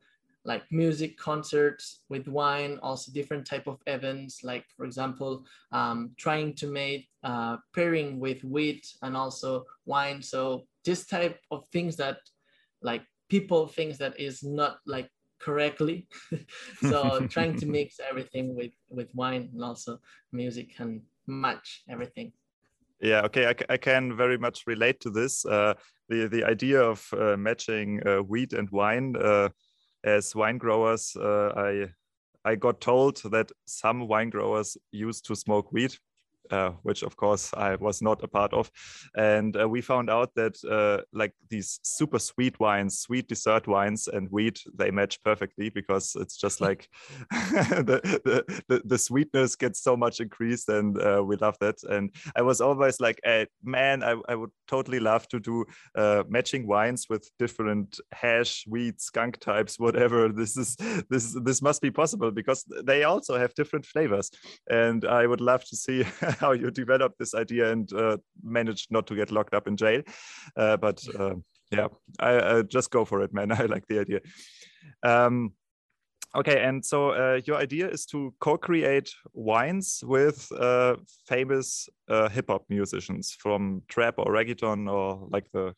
like 0.46 0.64
music 0.72 1.18
concerts 1.18 2.04
with 2.10 2.28
wine, 2.28 2.80
also 2.82 3.12
different 3.12 3.46
type 3.46 3.68
of 3.68 3.80
events, 3.86 4.44
like 4.44 4.66
for 4.76 4.86
example, 4.86 5.46
um, 5.72 6.12
trying 6.18 6.54
to 6.56 6.68
make 6.68 7.10
uh, 7.24 7.58
pairing 7.76 8.20
with 8.20 8.44
wheat 8.44 8.88
and 9.02 9.16
also 9.16 9.66
wine. 9.86 10.22
So 10.22 10.64
this 10.86 11.06
type 11.06 11.40
of 11.52 11.68
things 11.68 11.98
that 11.98 12.20
like 12.82 13.04
people 13.30 13.68
think 13.68 13.98
that 13.98 14.20
is 14.20 14.42
not 14.44 14.78
like 14.86 15.10
correctly 15.40 16.08
so 16.82 17.26
trying 17.30 17.56
to 17.56 17.66
mix 17.66 18.00
everything 18.10 18.56
with 18.56 18.72
with 18.90 19.14
wine 19.14 19.50
and 19.54 19.64
also 19.64 20.00
music 20.32 20.76
can 20.76 21.02
match 21.28 21.84
everything 21.90 22.32
yeah 23.00 23.22
okay 23.22 23.48
i, 23.48 23.74
I 23.74 23.78
can 23.78 24.16
very 24.16 24.38
much 24.38 24.64
relate 24.68 25.00
to 25.02 25.10
this. 25.10 25.46
Uh, 25.46 25.74
the 26.10 26.28
the 26.28 26.44
idea 26.44 26.82
of 26.82 27.06
uh, 27.14 27.36
matching 27.38 28.02
uh, 28.08 28.18
wheat 28.18 28.54
and 28.54 28.70
wine 28.72 29.16
uh, 29.18 29.50
as 30.04 30.36
wine 30.36 30.58
growers 30.58 31.16
uh, 31.16 31.50
i 31.56 31.88
i 32.46 32.56
got 32.56 32.82
told 32.82 33.22
that 33.32 33.52
some 33.66 34.08
wine 34.08 34.30
growers 34.30 34.78
used 34.92 35.26
to 35.26 35.36
smoke 35.36 35.72
weed 35.72 35.94
uh, 36.52 36.72
which 36.84 37.04
of 37.04 37.16
course 37.16 37.54
I 37.54 37.76
was 37.76 38.02
not 38.02 38.24
a 38.24 38.28
part 38.28 38.54
of. 38.54 38.72
And 39.16 39.60
uh, 39.60 39.68
we 39.68 39.82
found 39.82 40.10
out 40.10 40.32
that 40.36 40.56
uh, 40.64 41.04
like 41.14 41.34
these 41.50 41.80
super 41.84 42.20
sweet 42.20 42.60
wines, 42.60 43.00
sweet 43.00 43.28
dessert 43.28 43.68
wines 43.68 44.08
and 44.08 44.30
wheat, 44.30 44.62
they 44.76 44.92
match 44.92 45.22
perfectly 45.24 45.70
because 45.70 46.16
it's 46.20 46.38
just 46.38 46.62
like 46.62 46.90
the, 47.30 48.02
the, 48.26 48.62
the, 48.68 48.82
the, 48.86 48.98
sweetness 48.98 49.56
gets 49.56 49.82
so 49.82 49.96
much 49.96 50.20
increased 50.20 50.70
and 50.70 51.00
uh, 51.02 51.24
we 51.26 51.36
love 51.38 51.58
that. 51.60 51.76
And 51.84 52.14
I 52.36 52.42
was 52.42 52.62
always 52.62 53.00
like, 53.00 53.20
hey, 53.24 53.48
man, 53.64 54.04
I, 54.04 54.16
I 54.28 54.36
would 54.36 54.52
totally 54.68 55.00
love 55.00 55.28
to 55.30 55.40
do 55.40 55.66
uh, 55.96 56.24
matching 56.28 56.68
wines 56.68 57.08
with 57.10 57.30
different 57.40 58.00
hash, 58.12 58.66
wheat, 58.68 59.02
skunk 59.02 59.40
types, 59.40 59.80
whatever. 59.80 60.32
This 60.38 60.56
is 60.56 60.76
this 61.10 61.36
this 61.44 61.62
must 61.62 61.82
be 61.82 61.90
possible 61.90 62.32
because 62.32 62.64
they 62.86 63.04
also 63.04 63.38
have 63.38 63.56
different 63.56 63.86
flavors. 63.86 64.30
And 64.70 65.04
I 65.06 65.26
would 65.26 65.42
love 65.42 65.64
to 65.66 65.76
see 65.76 66.06
how 66.40 66.52
you 66.52 66.72
developed 66.72 67.20
this 67.20 67.34
idea 67.34 67.72
and 67.72 67.92
uh, 67.94 68.18
managed 68.44 68.92
not 68.92 69.08
to 69.08 69.16
get 69.16 69.32
locked 69.32 69.54
up 69.54 69.68
in 69.68 69.78
jail. 69.78 70.02
Uh, 70.56 70.78
but 70.78 71.04
uh, 71.20 71.36
yeah, 71.72 71.88
I, 72.20 72.58
I, 72.58 72.62
just 72.62 72.92
go 72.92 73.06
for 73.06 73.22
it, 73.22 73.34
man. 73.34 73.52
I 73.62 73.66
like 73.66 73.86
the 73.88 74.00
idea. 74.00 74.20
Um, 75.04 75.54
okay, 76.36 76.62
and 76.62 76.84
so 76.86 77.12
uh, 77.12 77.42
your 77.46 77.58
idea 77.58 77.90
is 77.90 78.06
to 78.08 78.34
co-create 78.40 79.10
wines 79.34 80.04
with 80.06 80.48
uh, 80.58 80.96
famous 81.28 81.90
uh, 82.10 82.30
hip 82.30 82.46
hop 82.50 82.64
musicians 82.70 83.36
from 83.40 83.82
trap 83.88 84.16
or 84.18 84.32
reggaeton 84.32 84.92
or 84.92 85.28
like 85.30 85.48
the 85.54 85.74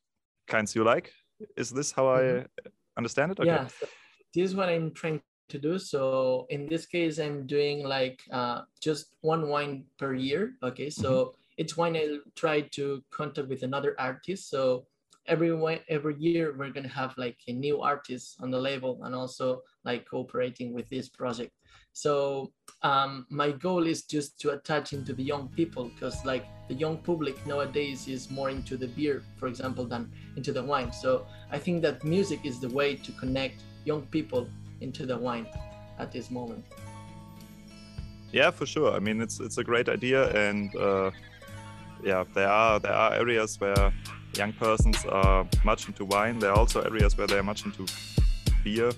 kinds 0.48 0.76
you 0.76 0.84
like. 0.84 1.12
Is 1.56 1.70
this 1.70 1.92
how 1.92 2.06
mm 2.06 2.10
-hmm. 2.10 2.20
I 2.20 2.34
mm-hmm. 2.34 2.98
understand 2.98 3.32
it? 3.32 3.40
Okay. 3.40 3.52
Yeah, 3.52 3.68
so 3.68 3.86
this 4.34 4.44
is 4.50 4.56
what 4.56 4.70
I'm 4.70 4.92
trying 4.92 5.22
to 5.50 5.60
do. 5.60 5.80
So 5.80 6.48
in 6.50 6.68
this 6.68 6.86
case, 6.86 7.20
I'm 7.20 7.46
doing 7.46 7.84
like 7.84 8.22
uh, 8.32 8.62
just 8.80 9.16
one 9.22 9.50
wine 9.50 9.86
per 9.98 10.14
year. 10.14 10.54
Okay, 10.64 10.90
so 10.90 11.10
mm-hmm. 11.12 11.62
each 11.62 11.78
wine 11.78 11.96
I 11.96 12.18
try 12.36 12.62
to 12.62 13.04
contact 13.12 13.50
with 13.50 13.64
another 13.64 13.96
artist. 14.00 14.50
So 14.50 14.86
every 15.28 15.54
wine, 15.54 15.82
every 15.90 16.16
year 16.18 16.56
we're 16.58 16.72
gonna 16.72 16.88
have 16.88 17.14
like 17.18 17.38
a 17.48 17.54
new 17.54 17.82
artist 17.82 18.38
on 18.42 18.52
the 18.52 18.60
label 18.60 19.00
and 19.04 19.14
also 19.14 19.62
like 19.86 20.10
cooperating 20.10 20.74
with 20.74 20.90
this 20.90 21.10
project. 21.10 21.52
So 21.94 22.54
um, 22.82 23.26
my 23.30 23.52
goal 23.52 23.86
is 23.86 24.04
just 24.04 24.40
to 24.42 24.52
attach 24.52 24.94
into 24.94 25.14
the 25.14 25.24
young 25.24 25.50
people 25.50 25.90
because 25.90 26.24
like 26.24 26.46
the 26.68 26.76
young 26.76 26.98
public 26.98 27.36
nowadays 27.46 28.08
is 28.08 28.32
more 28.32 28.50
into 28.50 28.78
the 28.78 28.88
beer, 28.88 29.24
for 29.38 29.48
example, 29.48 29.86
than 29.86 30.12
into 30.38 30.52
the 30.52 30.64
wine. 30.64 30.92
So 30.94 31.26
I 31.52 31.58
think 31.58 31.82
that 31.82 32.04
music 32.04 32.42
is 32.46 32.60
the 32.60 32.70
way 32.70 32.96
to 32.96 33.12
connect 33.14 33.64
young 33.86 34.04
people 34.04 34.48
into 34.82 35.06
the 35.06 35.18
wine 35.18 35.48
at 35.98 36.12
this 36.12 36.32
moment. 36.32 36.64
Yeah, 38.32 38.52
for 38.52 38.66
sure. 38.66 38.94
I 38.94 39.00
mean, 39.00 39.22
it's 39.22 39.40
it's 39.40 39.58
a 39.58 39.64
great 39.64 39.90
idea, 39.90 40.30
and 40.30 40.76
uh, 40.76 41.12
yeah, 42.04 42.24
there 42.36 42.50
are 42.50 42.80
there 42.80 42.94
are 42.94 43.14
areas 43.16 43.60
where 43.60 43.92
young 44.38 44.54
persons 44.54 45.06
are 45.06 45.48
much 45.64 45.88
into 45.88 46.06
wine. 46.06 46.40
There 46.40 46.52
are 46.52 46.58
also 46.58 46.82
areas 46.82 47.18
where 47.18 47.28
they 47.28 47.38
are 47.38 47.44
much 47.44 47.66
into 47.66 47.86
beer, 48.64 48.92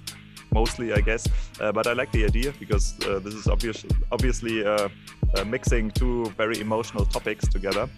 mostly, 0.52 0.92
I 0.94 1.02
guess. 1.02 1.26
Uh, 1.60 1.72
but 1.72 1.88
I 1.88 1.94
like 1.94 2.12
the 2.12 2.26
idea 2.26 2.54
because 2.60 2.96
uh, 3.08 3.20
this 3.20 3.34
is 3.34 3.48
obvious, 3.48 3.86
obviously 4.12 4.66
uh, 4.66 4.90
uh 5.34 5.46
mixing 5.46 5.92
two 5.92 6.26
very 6.38 6.60
emotional 6.60 7.06
topics 7.06 7.48
together, 7.48 7.90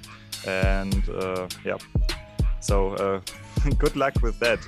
and 0.47 1.09
uh, 1.09 1.47
yeah. 1.65 1.77
So 2.59 2.93
uh, 2.95 3.21
good 3.77 3.95
luck 3.95 4.21
with 4.21 4.39
that. 4.39 4.59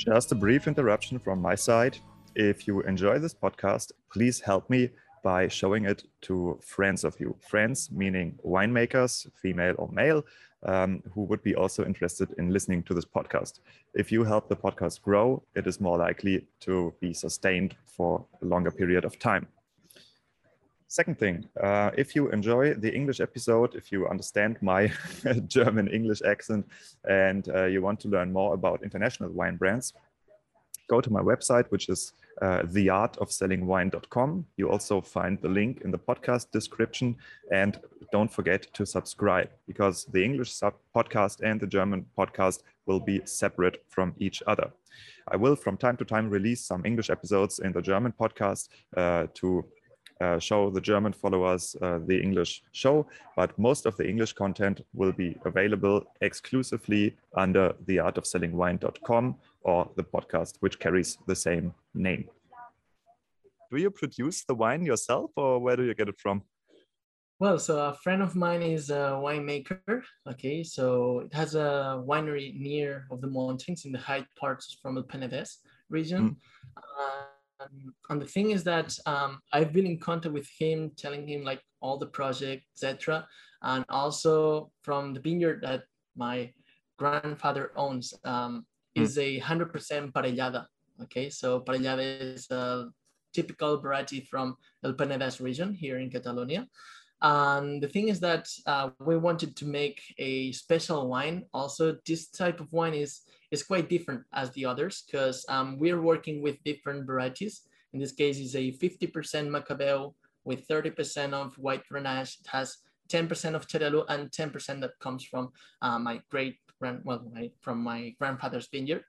Just 0.00 0.32
a 0.32 0.34
brief 0.34 0.66
interruption 0.66 1.18
from 1.18 1.42
my 1.42 1.54
side. 1.54 1.98
If 2.34 2.66
you 2.66 2.80
enjoy 2.82 3.18
this 3.18 3.34
podcast, 3.34 3.92
please 4.10 4.40
help 4.40 4.70
me 4.70 4.88
by 5.22 5.46
showing 5.46 5.84
it 5.84 6.04
to 6.22 6.58
friends 6.62 7.04
of 7.04 7.20
you. 7.20 7.36
Friends 7.46 7.90
meaning 7.90 8.38
winemakers, 8.42 9.30
female 9.34 9.74
or 9.76 9.90
male, 9.92 10.24
um, 10.62 11.02
who 11.12 11.24
would 11.24 11.42
be 11.42 11.54
also 11.54 11.84
interested 11.84 12.34
in 12.38 12.48
listening 12.48 12.82
to 12.84 12.94
this 12.94 13.04
podcast. 13.04 13.60
If 13.92 14.10
you 14.10 14.24
help 14.24 14.48
the 14.48 14.56
podcast 14.56 15.02
grow, 15.02 15.42
it 15.54 15.66
is 15.66 15.82
more 15.82 15.98
likely 15.98 16.46
to 16.60 16.94
be 16.98 17.12
sustained 17.12 17.76
for 17.84 18.24
a 18.40 18.46
longer 18.46 18.70
period 18.70 19.04
of 19.04 19.18
time. 19.18 19.48
Second 20.92 21.20
thing, 21.20 21.48
uh, 21.62 21.92
if 21.96 22.16
you 22.16 22.30
enjoy 22.30 22.74
the 22.74 22.92
English 22.92 23.20
episode, 23.20 23.76
if 23.76 23.92
you 23.92 24.08
understand 24.08 24.56
my 24.60 24.92
German 25.46 25.86
English 25.86 26.20
accent, 26.22 26.66
and 27.08 27.48
uh, 27.48 27.66
you 27.66 27.80
want 27.80 28.00
to 28.00 28.08
learn 28.08 28.32
more 28.32 28.54
about 28.54 28.82
international 28.82 29.30
wine 29.30 29.56
brands, 29.56 29.92
go 30.88 31.00
to 31.00 31.08
my 31.08 31.20
website, 31.20 31.70
which 31.70 31.88
is 31.88 32.12
uh, 32.42 32.62
theartofsellingwine.com. 32.62 34.44
You 34.56 34.68
also 34.68 35.00
find 35.00 35.40
the 35.40 35.48
link 35.48 35.82
in 35.82 35.92
the 35.92 35.98
podcast 35.98 36.50
description. 36.50 37.14
And 37.52 37.78
don't 38.10 38.32
forget 38.32 38.66
to 38.74 38.84
subscribe 38.84 39.50
because 39.68 40.06
the 40.06 40.24
English 40.24 40.52
podcast 40.92 41.40
and 41.40 41.60
the 41.60 41.68
German 41.68 42.04
podcast 42.18 42.64
will 42.86 42.98
be 42.98 43.20
separate 43.26 43.84
from 43.88 44.12
each 44.18 44.42
other. 44.48 44.72
I 45.28 45.36
will 45.36 45.54
from 45.54 45.76
time 45.76 45.96
to 45.98 46.04
time 46.04 46.28
release 46.28 46.62
some 46.62 46.84
English 46.84 47.10
episodes 47.10 47.60
in 47.60 47.72
the 47.72 47.80
German 47.80 48.12
podcast 48.18 48.70
uh, 48.96 49.28
to 49.34 49.64
show 50.38 50.70
the 50.70 50.80
German 50.80 51.12
followers 51.12 51.76
uh, 51.80 51.98
the 52.06 52.20
English 52.20 52.62
show, 52.72 53.06
but 53.36 53.58
most 53.58 53.86
of 53.86 53.96
the 53.96 54.08
English 54.08 54.32
content 54.34 54.84
will 54.92 55.12
be 55.12 55.36
available 55.44 56.04
exclusively 56.20 57.16
under 57.34 57.72
theartofsellingwine.com 57.86 59.36
or 59.62 59.90
the 59.96 60.04
podcast, 60.04 60.56
which 60.60 60.78
carries 60.78 61.18
the 61.26 61.34
same 61.34 61.74
name. 61.94 62.28
Do 63.70 63.78
you 63.78 63.90
produce 63.90 64.44
the 64.44 64.54
wine 64.54 64.84
yourself 64.84 65.30
or 65.36 65.58
where 65.58 65.76
do 65.76 65.84
you 65.84 65.94
get 65.94 66.08
it 66.08 66.18
from? 66.18 66.42
Well, 67.38 67.58
so 67.58 67.78
a 67.78 67.94
friend 67.94 68.20
of 68.20 68.36
mine 68.36 68.60
is 68.60 68.90
a 68.90 69.18
winemaker. 69.24 70.02
Okay, 70.28 70.62
so 70.62 71.20
it 71.20 71.32
has 71.32 71.54
a 71.54 72.02
winery 72.06 72.60
near 72.60 73.06
of 73.10 73.22
the 73.22 73.28
mountains 73.28 73.86
in 73.86 73.92
the 73.92 73.98
high 73.98 74.26
parts 74.38 74.76
from 74.82 74.94
the 74.94 75.04
Penedès 75.04 75.56
region. 75.88 76.22
Mm. 76.22 76.36
Uh, 76.76 77.24
um, 77.60 77.94
and 78.08 78.20
the 78.20 78.26
thing 78.26 78.50
is 78.50 78.64
that 78.64 78.96
um, 79.06 79.40
I've 79.52 79.72
been 79.72 79.86
in 79.86 79.98
contact 79.98 80.34
with 80.34 80.48
him, 80.58 80.90
telling 80.96 81.28
him 81.28 81.44
like 81.44 81.60
all 81.80 81.98
the 81.98 82.06
project, 82.06 82.64
etc. 82.74 83.26
And 83.62 83.84
also 83.88 84.70
from 84.82 85.14
the 85.14 85.20
vineyard 85.20 85.60
that 85.62 85.84
my 86.16 86.52
grandfather 86.98 87.72
owns 87.76 88.14
um, 88.24 88.66
mm. 88.96 89.02
is 89.02 89.18
a 89.18 89.38
hundred 89.38 89.72
percent 89.72 90.12
parellada. 90.12 90.66
Okay, 91.02 91.30
so 91.30 91.60
parellada 91.60 92.20
is 92.20 92.50
a 92.50 92.88
typical 93.32 93.80
variety 93.80 94.20
from 94.30 94.56
El 94.84 94.94
Penedès 94.94 95.40
region 95.40 95.72
here 95.72 95.98
in 95.98 96.10
Catalonia. 96.10 96.66
And 97.22 97.82
the 97.82 97.88
thing 97.88 98.08
is 98.08 98.20
that 98.20 98.48
uh, 98.66 98.90
we 98.98 99.16
wanted 99.16 99.56
to 99.56 99.66
make 99.66 100.00
a 100.18 100.52
special 100.52 101.08
wine. 101.08 101.44
Also, 101.52 101.96
this 102.06 102.28
type 102.28 102.60
of 102.60 102.72
wine 102.72 102.94
is 102.94 103.22
is 103.50 103.62
quite 103.62 103.88
different 103.88 104.22
as 104.32 104.50
the 104.52 104.64
others 104.64 105.02
because 105.06 105.44
um, 105.48 105.76
we're 105.78 106.00
working 106.00 106.40
with 106.40 106.62
different 106.64 107.04
varieties 107.04 107.62
In 107.92 107.98
this 107.98 108.12
case, 108.12 108.38
it's 108.38 108.54
a 108.54 108.70
50% 108.72 109.10
Macabeo 109.50 110.14
with 110.44 110.66
30% 110.68 111.32
of 111.32 111.58
white 111.58 111.82
Grenache. 111.90 112.40
It 112.40 112.46
has 112.46 112.76
10% 113.08 113.54
of 113.54 113.66
Xarel·lo 113.66 114.04
and 114.08 114.30
10% 114.30 114.80
that 114.80 114.98
comes 115.00 115.24
from 115.24 115.50
uh, 115.82 115.98
my 115.98 116.20
great 116.30 116.58
grand, 116.80 117.00
well, 117.04 117.22
my, 117.34 117.50
from 117.60 117.82
my 117.82 118.14
grandfather's 118.18 118.68
vineyard. 118.68 119.02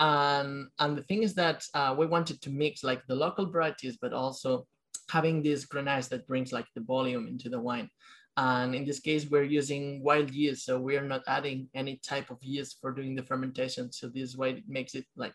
And, 0.00 0.68
and 0.78 0.96
the 0.96 1.02
thing 1.02 1.22
is 1.22 1.34
that 1.34 1.64
uh, 1.74 1.94
we 1.98 2.06
wanted 2.06 2.42
to 2.42 2.50
mix 2.50 2.84
like 2.84 3.06
the 3.06 3.16
local 3.16 3.50
varieties, 3.50 3.96
but 4.00 4.12
also 4.12 4.66
having 5.10 5.42
this 5.42 5.66
Grenache 5.66 6.08
that 6.10 6.26
brings 6.26 6.52
like 6.52 6.66
the 6.74 6.80
volume 6.80 7.26
into 7.26 7.48
the 7.48 7.60
wine. 7.60 7.90
And 8.36 8.74
in 8.74 8.84
this 8.84 9.00
case, 9.00 9.26
we're 9.28 9.42
using 9.42 10.02
wild 10.02 10.30
yeast. 10.30 10.64
So 10.64 10.78
we 10.78 10.96
are 10.96 11.06
not 11.06 11.22
adding 11.26 11.68
any 11.74 11.96
type 11.96 12.30
of 12.30 12.38
yeast 12.42 12.78
for 12.80 12.92
doing 12.92 13.16
the 13.16 13.22
fermentation. 13.22 13.90
So 13.90 14.08
this 14.08 14.36
way 14.36 14.50
it 14.50 14.68
makes 14.68 14.94
it 14.94 15.06
like 15.16 15.34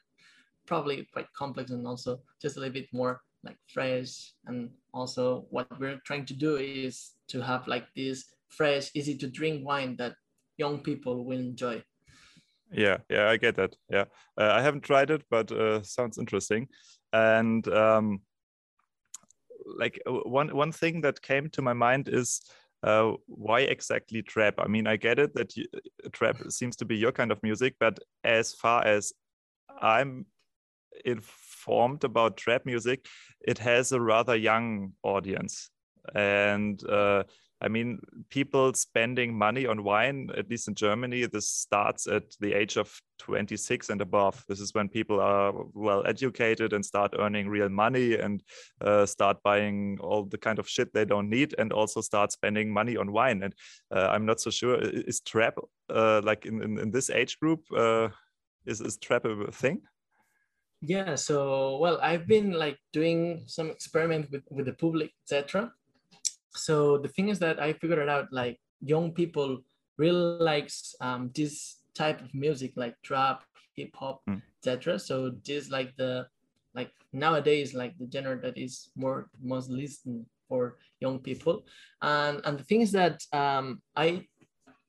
probably 0.65 1.07
quite 1.11 1.27
complex 1.33 1.71
and 1.71 1.85
also 1.85 2.21
just 2.41 2.55
a 2.55 2.59
little 2.61 2.73
bit 2.73 2.87
more 2.93 3.21
like 3.43 3.57
fresh. 3.67 4.31
And 4.45 4.69
also 4.93 5.47
what 5.49 5.67
we're 5.79 5.99
trying 6.05 6.25
to 6.27 6.33
do 6.33 6.55
is 6.55 7.11
to 7.27 7.41
have 7.41 7.67
like 7.67 7.87
this 7.93 8.25
fresh, 8.47 8.89
easy 8.93 9.17
to 9.17 9.27
drink 9.27 9.65
wine 9.65 9.97
that 9.97 10.15
young 10.57 10.79
people 10.79 11.25
will 11.25 11.39
enjoy. 11.39 11.83
Yeah, 12.71 12.97
yeah, 13.09 13.29
I 13.29 13.37
get 13.37 13.55
that. 13.55 13.75
Yeah, 13.89 14.05
uh, 14.37 14.51
I 14.53 14.61
haven't 14.61 14.81
tried 14.81 15.11
it, 15.11 15.23
but 15.29 15.51
uh, 15.51 15.83
sounds 15.83 16.17
interesting. 16.17 16.69
And 17.11 17.67
um, 17.67 18.21
like 19.65 19.99
one 20.05 20.55
one 20.55 20.71
thing 20.71 21.01
that 21.01 21.21
came 21.21 21.49
to 21.51 21.61
my 21.61 21.73
mind 21.73 22.09
is 22.09 22.41
uh, 22.83 23.13
why 23.27 23.61
exactly 23.61 24.21
trap? 24.21 24.55
I 24.57 24.67
mean, 24.67 24.87
I 24.87 24.97
get 24.97 25.19
it 25.19 25.33
that 25.35 25.55
you, 25.55 25.65
trap 26.11 26.37
seems 26.49 26.75
to 26.77 26.85
be 26.85 26.97
your 26.97 27.11
kind 27.11 27.31
of 27.31 27.41
music, 27.41 27.75
but 27.79 27.97
as 28.23 28.53
far 28.53 28.85
as 28.85 29.13
I'm 29.81 30.25
informed 31.05 32.03
about 32.03 32.37
trap 32.37 32.65
music, 32.65 33.07
it 33.41 33.57
has 33.59 33.91
a 33.91 34.01
rather 34.01 34.35
young 34.35 34.93
audience, 35.03 35.69
and 36.13 36.83
uh, 36.87 37.23
I 37.63 37.69
mean, 37.69 37.99
people 38.29 38.73
spending 38.73 39.33
money 39.33 39.65
on 39.65 39.85
wine, 39.85 40.29
at 40.37 40.49
least 40.49 40.67
in 40.67 40.75
Germany, 40.75 41.25
this 41.27 41.47
starts 41.47 42.07
at 42.07 42.23
the 42.41 42.53
age 42.53 42.75
of 42.75 42.93
26 43.19 43.89
and 43.89 44.01
above. 44.01 44.43
This 44.49 44.59
is 44.59 44.73
when 44.73 44.89
people 44.89 45.21
are 45.21 45.53
well 45.73 46.05
educated 46.05 46.73
and 46.73 46.85
start 46.85 47.15
earning 47.17 47.47
real 47.47 47.69
money 47.69 48.15
and 48.15 48.43
uh, 48.81 49.05
start 49.05 49.37
buying 49.43 49.97
all 50.01 50.25
the 50.25 50.37
kind 50.37 50.59
of 50.59 50.67
shit 50.67 50.93
they 50.93 51.05
don't 51.05 51.29
need 51.29 51.55
and 51.57 51.71
also 51.71 52.01
start 52.01 52.33
spending 52.33 52.69
money 52.69 52.97
on 52.97 53.13
wine. 53.13 53.43
And 53.43 53.55
uh, 53.95 54.09
I'm 54.11 54.25
not 54.25 54.41
so 54.41 54.49
sure, 54.49 54.77
is 54.81 55.21
trap 55.21 55.55
uh, 55.89 56.21
like 56.21 56.45
in, 56.45 56.61
in, 56.61 56.77
in, 56.77 56.91
this 56.91 57.09
age 57.09 57.39
group, 57.39 57.61
uh, 57.73 58.09
is, 58.65 58.81
is 58.81 58.97
trap 58.97 59.23
a 59.23 59.51
thing? 59.53 59.81
Yeah, 60.81 61.15
so 61.15 61.77
well, 61.77 61.97
I've 62.01 62.27
been 62.27 62.51
like 62.51 62.77
doing 62.91 63.43
some 63.47 63.69
experiment 63.69 64.29
with, 64.31 64.43
with 64.51 64.65
the 64.65 64.73
public, 64.73 65.11
etc 65.23 65.71
so 66.55 66.97
the 66.97 67.07
thing 67.07 67.29
is 67.29 67.39
that 67.39 67.59
I 67.59 67.73
figured 67.73 67.99
it 67.99 68.09
out 68.09 68.27
like 68.31 68.59
young 68.81 69.11
people 69.11 69.59
really 69.97 70.43
likes 70.43 70.95
um, 71.01 71.31
this 71.35 71.79
type 71.95 72.21
of 72.21 72.33
music 72.33 72.73
like 72.75 72.95
trap, 73.03 73.43
hip 73.75 73.95
hop, 73.95 74.21
mm. 74.29 74.41
etc. 74.59 74.99
So 74.99 75.31
this 75.45 75.69
like 75.69 75.95
the 75.95 76.27
like 76.73 76.91
nowadays 77.11 77.73
like 77.73 77.97
the 77.97 78.09
genre 78.11 78.39
that 78.41 78.57
is 78.57 78.89
more 78.95 79.29
most 79.41 79.69
listened 79.69 80.25
for 80.47 80.77
young 80.99 81.19
people. 81.19 81.65
And 82.01 82.41
and 82.45 82.59
the 82.59 82.63
thing 82.63 82.81
is 82.81 82.91
that 82.91 83.21
um, 83.31 83.81
I 83.95 84.27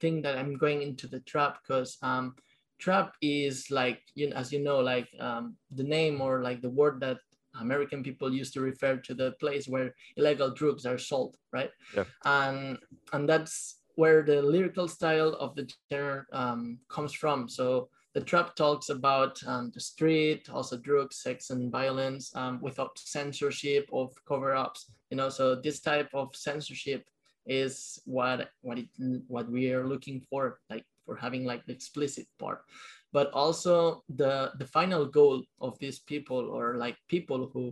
think 0.01 0.25
that 0.25 0.39
I'm 0.39 0.57
going 0.57 0.83
into 0.83 1.07
the 1.07 1.21
trap 1.21 1.59
because 1.63 1.97
um, 2.03 2.35
trap 2.79 3.15
is 3.21 3.71
like 3.71 4.03
you 4.15 4.31
know, 4.31 4.37
as 4.37 4.53
you 4.53 4.63
know 4.63 4.81
like 4.81 5.09
um, 5.21 5.57
the 5.71 5.85
name 5.85 6.21
or 6.21 6.43
like 6.43 6.63
the 6.63 6.71
word 6.71 7.01
that 7.01 7.19
American 7.61 8.03
people 8.03 8.33
used 8.33 8.53
to 8.55 8.61
refer 8.61 8.97
to 8.97 9.15
the 9.15 9.33
place 9.41 9.67
where 9.69 9.95
illegal 10.17 10.51
drugs 10.51 10.87
are 10.87 10.99
sold, 10.99 11.37
right? 11.53 11.71
Yeah. 11.97 12.05
And 12.25 12.79
and 13.13 13.29
that's 13.29 13.81
where 13.97 14.23
the 14.23 14.43
lyrical 14.43 14.89
style 14.89 15.35
of 15.41 15.55
the 15.55 15.71
genre 15.91 16.27
um, 16.33 16.79
comes 16.89 17.13
from. 17.13 17.49
So 17.49 17.89
the 18.15 18.21
trap 18.21 18.55
talks 18.55 18.89
about 18.91 19.41
um, 19.47 19.73
the 19.75 19.81
street, 19.81 20.49
also 20.49 20.77
drugs, 20.77 21.17
sex, 21.17 21.51
and 21.51 21.71
violence 21.71 22.35
um, 22.37 22.61
without 22.61 22.99
censorship 22.99 23.89
of 23.93 24.13
cover-ups. 24.27 24.87
You 25.11 25.17
know, 25.17 25.29
so 25.29 25.55
this 25.57 25.81
type 25.81 26.11
of 26.15 26.35
censorship 26.35 27.05
is 27.47 28.01
what 28.07 28.49
what 28.63 28.79
it 28.79 28.89
what 29.29 29.51
we 29.51 29.73
are 29.73 29.87
looking 29.87 30.23
for, 30.31 30.61
like 30.71 30.85
for 31.05 31.17
having 31.17 31.45
like 31.45 31.67
the 31.67 31.73
explicit 31.73 32.27
part 32.39 32.63
but 33.15 33.31
also 33.33 34.03
the 34.17 34.53
the 34.59 34.67
final 34.67 35.07
goal 35.07 35.43
of 35.61 35.79
these 35.79 36.01
people 36.01 36.43
or 36.51 36.77
like 36.77 36.97
people 37.09 37.49
who 37.53 37.65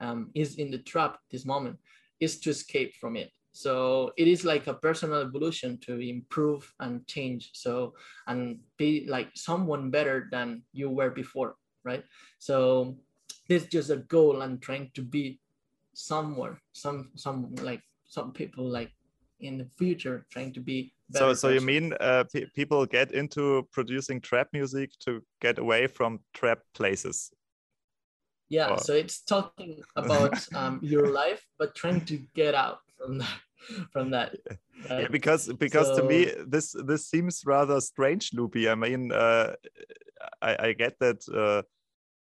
um, 0.00 0.30
is 0.34 0.56
in 0.56 0.70
the 0.70 0.82
trap 0.90 1.18
this 1.30 1.44
moment 1.44 1.76
is 2.20 2.40
to 2.40 2.50
escape 2.50 2.94
from 3.00 3.16
it. 3.16 3.30
So 3.52 4.12
it 4.16 4.26
is 4.26 4.44
like 4.44 4.66
a 4.66 4.74
personal 4.74 5.20
evolution 5.20 5.78
to 5.86 6.00
improve 6.00 6.72
and 6.80 7.06
change. 7.06 7.50
So 7.54 7.94
and 8.26 8.60
be 8.78 9.06
like 9.06 9.30
someone 9.34 9.90
better 9.90 10.28
than 10.32 10.62
you 10.72 10.88
were 10.90 11.10
before 11.10 11.56
right? 11.84 12.04
So 12.38 12.96
this 13.48 13.64
is 13.64 13.68
just 13.68 13.90
a 13.90 13.96
goal 13.96 14.42
and 14.42 14.60
trying 14.60 14.90
to 14.94 15.02
be 15.02 15.40
somewhere 15.94 16.60
some 16.72 17.10
some 17.14 17.54
like 17.62 17.82
some 18.06 18.32
people 18.32 18.64
like 18.68 18.90
in 19.40 19.58
the 19.58 19.66
future 19.76 20.26
trying 20.30 20.52
to 20.52 20.60
be 20.60 20.92
so 21.12 21.34
so 21.34 21.48
you 21.48 21.60
mean 21.60 21.92
uh, 22.00 22.24
pe 22.32 22.46
people 22.54 22.86
get 22.86 23.12
into 23.12 23.66
producing 23.72 24.20
trap 24.20 24.48
music 24.52 24.90
to 25.00 25.22
get 25.40 25.58
away 25.58 25.86
from 25.86 26.20
trap 26.32 26.60
places? 26.74 27.30
Yeah 28.48 28.70
or... 28.70 28.78
so 28.78 28.94
it's 28.94 29.20
talking 29.22 29.82
about 29.96 30.36
um, 30.54 30.80
your 30.82 31.08
life 31.12 31.44
but 31.58 31.74
trying 31.74 32.04
to 32.06 32.18
get 32.34 32.54
out 32.54 32.80
from 32.96 33.18
that 33.18 33.38
from 33.92 34.10
that 34.10 34.34
right? 34.90 35.02
yeah 35.02 35.08
because 35.08 35.52
because 35.54 35.88
so... 35.88 35.96
to 35.98 36.02
me 36.04 36.30
this 36.46 36.74
this 36.84 37.06
seems 37.06 37.42
rather 37.46 37.80
strange 37.80 38.32
loopy 38.34 38.68
i 38.68 38.74
mean 38.74 39.10
uh, 39.12 39.54
I, 40.42 40.68
I 40.68 40.72
get 40.72 40.98
that 41.00 41.20
uh, 41.28 41.62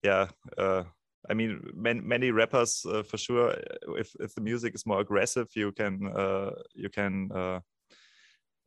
yeah 0.03 0.29
uh, 0.57 0.85
I 1.30 1.35
mean, 1.35 1.70
man, 1.74 2.06
many 2.06 2.30
rappers 2.30 2.85
uh, 2.85 3.02
for 3.02 3.16
sure. 3.16 3.54
If 3.96 4.14
if 4.20 4.35
the 4.35 4.40
music 4.40 4.74
is 4.74 4.87
more 4.87 5.00
aggressive, 5.00 5.48
you 5.54 5.72
can 5.72 6.08
uh, 6.14 6.50
you 6.74 6.88
can 6.88 7.30
uh, 7.32 7.61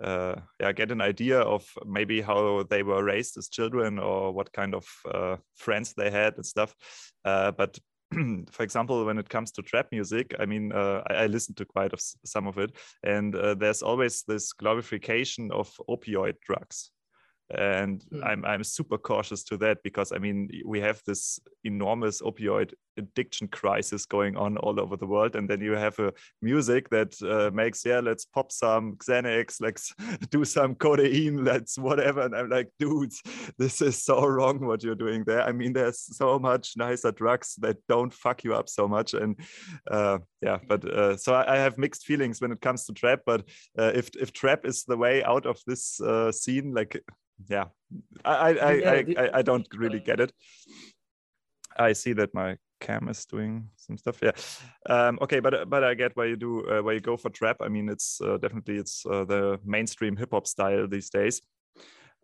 uh, 0.04 0.36
yeah, 0.60 0.72
get 0.72 0.92
an 0.92 1.02
idea 1.02 1.40
of 1.40 1.70
maybe 1.86 2.22
how 2.22 2.64
they 2.70 2.84
were 2.84 3.04
raised 3.04 3.38
as 3.38 3.50
children 3.50 4.00
or 4.00 4.32
what 4.32 4.52
kind 4.52 4.76
of 4.76 4.86
uh, 5.14 5.38
friends 5.56 5.94
they 5.94 6.12
had 6.12 6.36
and 6.36 6.46
stuff. 6.46 6.76
Uh, 7.24 7.52
but 7.52 7.78
for 8.52 8.64
example, 8.64 9.06
when 9.06 9.18
it 9.18 9.30
comes 9.30 9.52
to 9.52 9.62
trap 9.62 9.88
music, 9.92 10.36
I 10.40 10.46
mean, 10.46 10.72
uh, 10.72 11.02
I, 11.10 11.14
I 11.14 11.26
listen 11.28 11.56
to 11.56 11.66
quite 11.66 11.94
of 11.94 12.02
some 12.26 12.48
of 12.48 12.58
it, 12.58 12.72
and 13.04 13.36
uh, 13.36 13.56
there's 13.56 13.82
always 13.82 14.24
this 14.24 14.54
glorification 14.54 15.52
of 15.52 15.72
opioid 15.90 16.36
drugs 16.46 16.92
and 17.50 18.04
mm. 18.12 18.26
I'm 18.26 18.44
I'm 18.46 18.64
super 18.64 18.98
cautious 18.98 19.44
to 19.46 19.58
that 19.58 19.84
because 19.84 20.12
I 20.12 20.18
mean 20.18 20.50
we 20.66 20.80
have 20.82 21.02
this 21.06 21.40
enormous 21.64 22.22
opioid 22.22 22.74
addiction 22.98 23.48
crisis 23.48 24.06
going 24.06 24.38
on 24.38 24.58
all 24.58 24.80
over 24.80 24.98
the 24.98 25.06
world, 25.06 25.36
and 25.36 25.50
then 25.50 25.62
you 25.62 25.74
have 25.74 25.98
a 26.00 26.14
music 26.42 26.90
that 26.90 27.14
uh, 27.24 27.52
makes 27.54 27.86
yeah 27.86 28.00
let's 28.00 28.26
pop 28.26 28.52
some 28.52 28.96
Xanax, 28.98 29.62
let's 29.62 29.94
do 30.30 30.46
some 30.46 30.76
codeine, 30.76 31.44
let's 31.44 31.78
whatever, 31.78 32.22
and 32.22 32.36
I'm 32.36 32.50
like 32.50 32.70
dudes, 32.80 33.22
this 33.58 33.82
is 33.82 34.02
so 34.04 34.26
wrong 34.26 34.66
what 34.66 34.84
you're 34.84 34.96
doing 34.96 35.24
there. 35.26 35.42
I 35.42 35.52
mean 35.52 35.74
there's 35.74 36.00
so 36.00 36.40
much 36.40 36.74
nicer 36.78 37.12
drugs 37.12 37.56
that 37.60 37.78
don't 37.88 38.14
fuck 38.14 38.44
you 38.44 38.54
up 38.54 38.70
so 38.70 38.88
much, 38.88 39.14
and 39.14 39.40
uh, 39.90 40.20
yeah, 40.42 40.60
but 40.68 40.86
uh, 40.86 41.18
so 41.18 41.34
I, 41.34 41.56
I, 41.56 41.58
have 41.58 41.78
mixed 41.78 42.06
feelings 42.06 42.42
when 42.42 42.52
it 42.52 42.62
comes 42.62 42.86
to 42.86 42.94
trap, 42.94 43.22
but 43.26 43.42
uh, 43.78 43.92
if 43.96 44.10
if 44.16 44.32
trap 44.32 44.66
is 44.66 44.84
the 44.84 44.98
way 44.98 45.24
out 45.24 45.46
of 45.46 45.60
this 45.66 46.00
uh, 46.02 46.32
scene, 46.32 46.74
like 46.74 47.02
yeah, 47.50 47.66
I 48.24 48.32
I, 48.32 48.74
yeah, 48.74 48.90
I, 48.90 49.06
I, 49.18 49.30
I 49.40 49.42
don't 49.42 49.68
really 49.74 50.00
get 50.00 50.20
it. 50.20 50.32
I 51.78 51.94
see 51.94 52.14
that 52.14 52.34
my 52.34 52.58
cam 52.86 53.10
is 53.10 53.26
doing 53.26 53.70
some 53.76 53.98
stuff. 53.98 54.20
Yeah. 54.22 54.36
Um, 54.90 55.18
okay, 55.22 55.40
but 55.40 55.70
but 55.70 55.84
I 55.84 55.96
get 55.96 56.16
why 56.16 56.26
you 56.26 56.36
do 56.36 56.52
uh, 56.70 56.82
why 56.84 56.94
you 56.94 57.02
go 57.02 57.18
for 57.18 57.32
trap. 57.32 57.58
I 57.62 57.70
mean, 57.70 57.90
it's 57.90 58.22
uh, 58.22 58.38
definitely 58.38 58.78
it's 58.78 59.06
uh, 59.06 59.26
the 59.26 59.60
mainstream 59.66 60.16
hip 60.18 60.32
hop 60.32 60.48
style 60.48 60.88
these 60.88 61.10
days. 61.10 61.42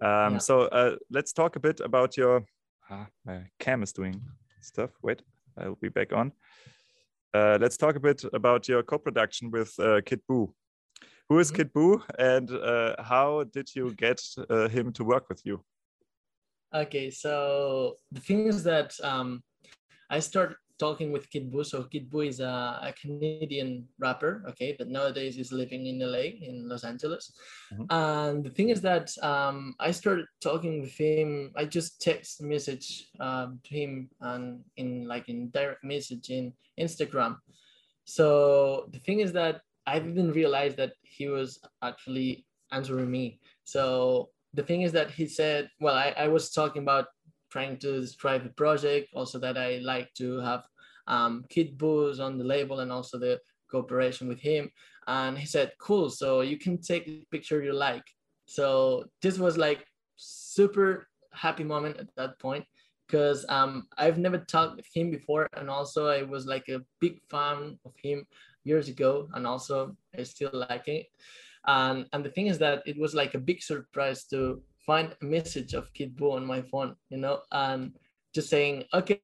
Um, 0.01 0.33
yeah. 0.33 0.37
So 0.37 0.61
uh, 0.61 0.95
let's 1.09 1.33
talk 1.33 1.55
a 1.55 1.59
bit 1.59 1.79
about 1.79 2.17
your. 2.17 2.43
Ah, 2.89 3.07
my 3.25 3.43
cam 3.59 3.83
is 3.83 3.93
doing 3.93 4.21
stuff. 4.61 4.91
Wait, 5.01 5.21
I'll 5.57 5.81
be 5.81 5.89
back 5.89 6.13
on. 6.13 6.31
Uh, 7.33 7.57
let's 7.61 7.77
talk 7.77 7.95
a 7.95 7.99
bit 7.99 8.23
about 8.33 8.67
your 8.67 8.83
co-production 8.83 9.51
with 9.51 9.73
uh, 9.79 10.01
Kid 10.05 10.21
Buu. 10.29 10.53
Who 11.29 11.39
is 11.39 11.47
mm-hmm. 11.47 11.57
Kid 11.57 11.73
Buu, 11.73 12.01
and 12.19 12.51
uh, 12.51 12.95
how 12.99 13.45
did 13.53 13.69
you 13.75 13.93
get 13.95 14.19
uh, 14.49 14.67
him 14.67 14.91
to 14.93 15.03
work 15.03 15.29
with 15.29 15.41
you? 15.45 15.63
Okay, 16.73 17.09
so 17.11 17.95
the 18.11 18.19
thing 18.19 18.47
is 18.47 18.63
that 18.63 18.93
um, 19.03 19.41
I 20.11 20.19
started 20.19 20.57
talking 20.77 21.11
with 21.11 21.29
Kid 21.29 21.51
Buu. 21.51 21.63
So 21.65 21.83
Kid 21.83 22.09
Buu 22.09 22.27
is 22.27 22.39
a, 22.39 22.53
a, 22.89 22.93
Canadian 22.99 23.87
rapper, 23.99 24.43
okay, 24.49 24.75
but 24.77 24.89
nowadays 24.89 25.35
he's 25.35 25.51
living 25.51 25.85
in 25.85 25.99
LA, 25.99 26.25
in 26.47 26.67
Los 26.67 26.83
Angeles. 26.83 27.31
Mm-hmm. 27.71 27.85
And 27.89 28.43
the 28.43 28.49
thing 28.49 28.69
is 28.69 28.81
that 28.81 29.07
um, 29.21 29.75
I 29.79 29.91
started 29.91 30.25
talking 30.41 30.81
with 30.81 30.97
him. 30.97 31.51
I 31.55 31.65
just 31.65 32.01
text 32.01 32.41
message 32.41 32.87
um, 33.19 33.59
to 33.65 33.71
him 33.79 34.09
and 34.21 34.63
in 34.75 35.07
like 35.07 35.29
in 35.29 35.51
direct 35.51 35.83
message 35.83 36.29
in 36.29 36.51
Instagram. 36.79 37.37
So 38.05 38.89
the 38.91 38.99
thing 38.99 39.19
is 39.19 39.31
that 39.33 39.61
I 39.85 39.99
didn't 39.99 40.31
realize 40.31 40.75
that 40.75 40.93
he 41.03 41.27
was 41.27 41.59
actually 41.83 42.45
answering 42.71 43.09
me. 43.09 43.39
So 43.63 44.29
the 44.53 44.63
thing 44.63 44.81
is 44.81 44.91
that 44.93 45.11
he 45.11 45.27
said, 45.27 45.69
well, 45.79 45.95
I, 45.95 46.13
I 46.17 46.27
was 46.27 46.51
talking 46.51 46.81
about 46.81 47.05
trying 47.51 47.77
to 47.77 47.99
describe 47.99 48.43
the 48.43 48.49
project, 48.49 49.09
also 49.13 49.37
that 49.39 49.57
I 49.57 49.79
like 49.83 50.13
to 50.15 50.39
have 50.39 50.63
um, 51.07 51.45
Kid 51.49 51.77
Buu's 51.77 52.19
on 52.19 52.37
the 52.37 52.43
label 52.43 52.79
and 52.79 52.91
also 52.91 53.19
the 53.19 53.39
cooperation 53.69 54.27
with 54.27 54.39
him. 54.39 54.71
And 55.07 55.37
he 55.37 55.45
said, 55.45 55.73
cool, 55.79 56.09
so 56.09 56.41
you 56.41 56.57
can 56.57 56.79
take 56.81 57.05
the 57.05 57.25
picture 57.31 57.63
you 57.63 57.73
like. 57.73 58.03
So 58.45 59.05
this 59.21 59.37
was 59.37 59.57
like 59.57 59.85
super 60.17 61.07
happy 61.33 61.63
moment 61.63 61.97
at 61.97 62.07
that 62.15 62.39
point 62.39 62.65
because 63.07 63.45
um, 63.49 63.87
I've 63.97 64.17
never 64.17 64.37
talked 64.37 64.77
with 64.77 64.87
him 64.93 65.11
before. 65.11 65.47
And 65.53 65.69
also 65.69 66.07
I 66.07 66.23
was 66.23 66.45
like 66.45 66.69
a 66.69 66.81
big 66.99 67.19
fan 67.29 67.77
of 67.85 67.93
him 68.01 68.25
years 68.63 68.87
ago. 68.87 69.27
And 69.33 69.47
also 69.47 69.95
I 70.17 70.23
still 70.23 70.51
like 70.53 70.87
it. 70.87 71.07
And, 71.65 72.05
and 72.13 72.23
the 72.23 72.29
thing 72.29 72.47
is 72.47 72.57
that 72.59 72.83
it 72.85 72.97
was 72.97 73.13
like 73.13 73.33
a 73.33 73.39
big 73.39 73.61
surprise 73.61 74.25
to 74.25 74.61
find 74.85 75.15
a 75.21 75.25
message 75.25 75.73
of 75.73 75.93
Kid 75.93 76.15
Buu 76.15 76.33
on 76.33 76.45
my 76.45 76.61
phone, 76.61 76.95
you 77.09 77.17
know, 77.17 77.41
and 77.51 77.93
just 78.33 78.49
saying, 78.49 78.85
okay, 78.93 79.21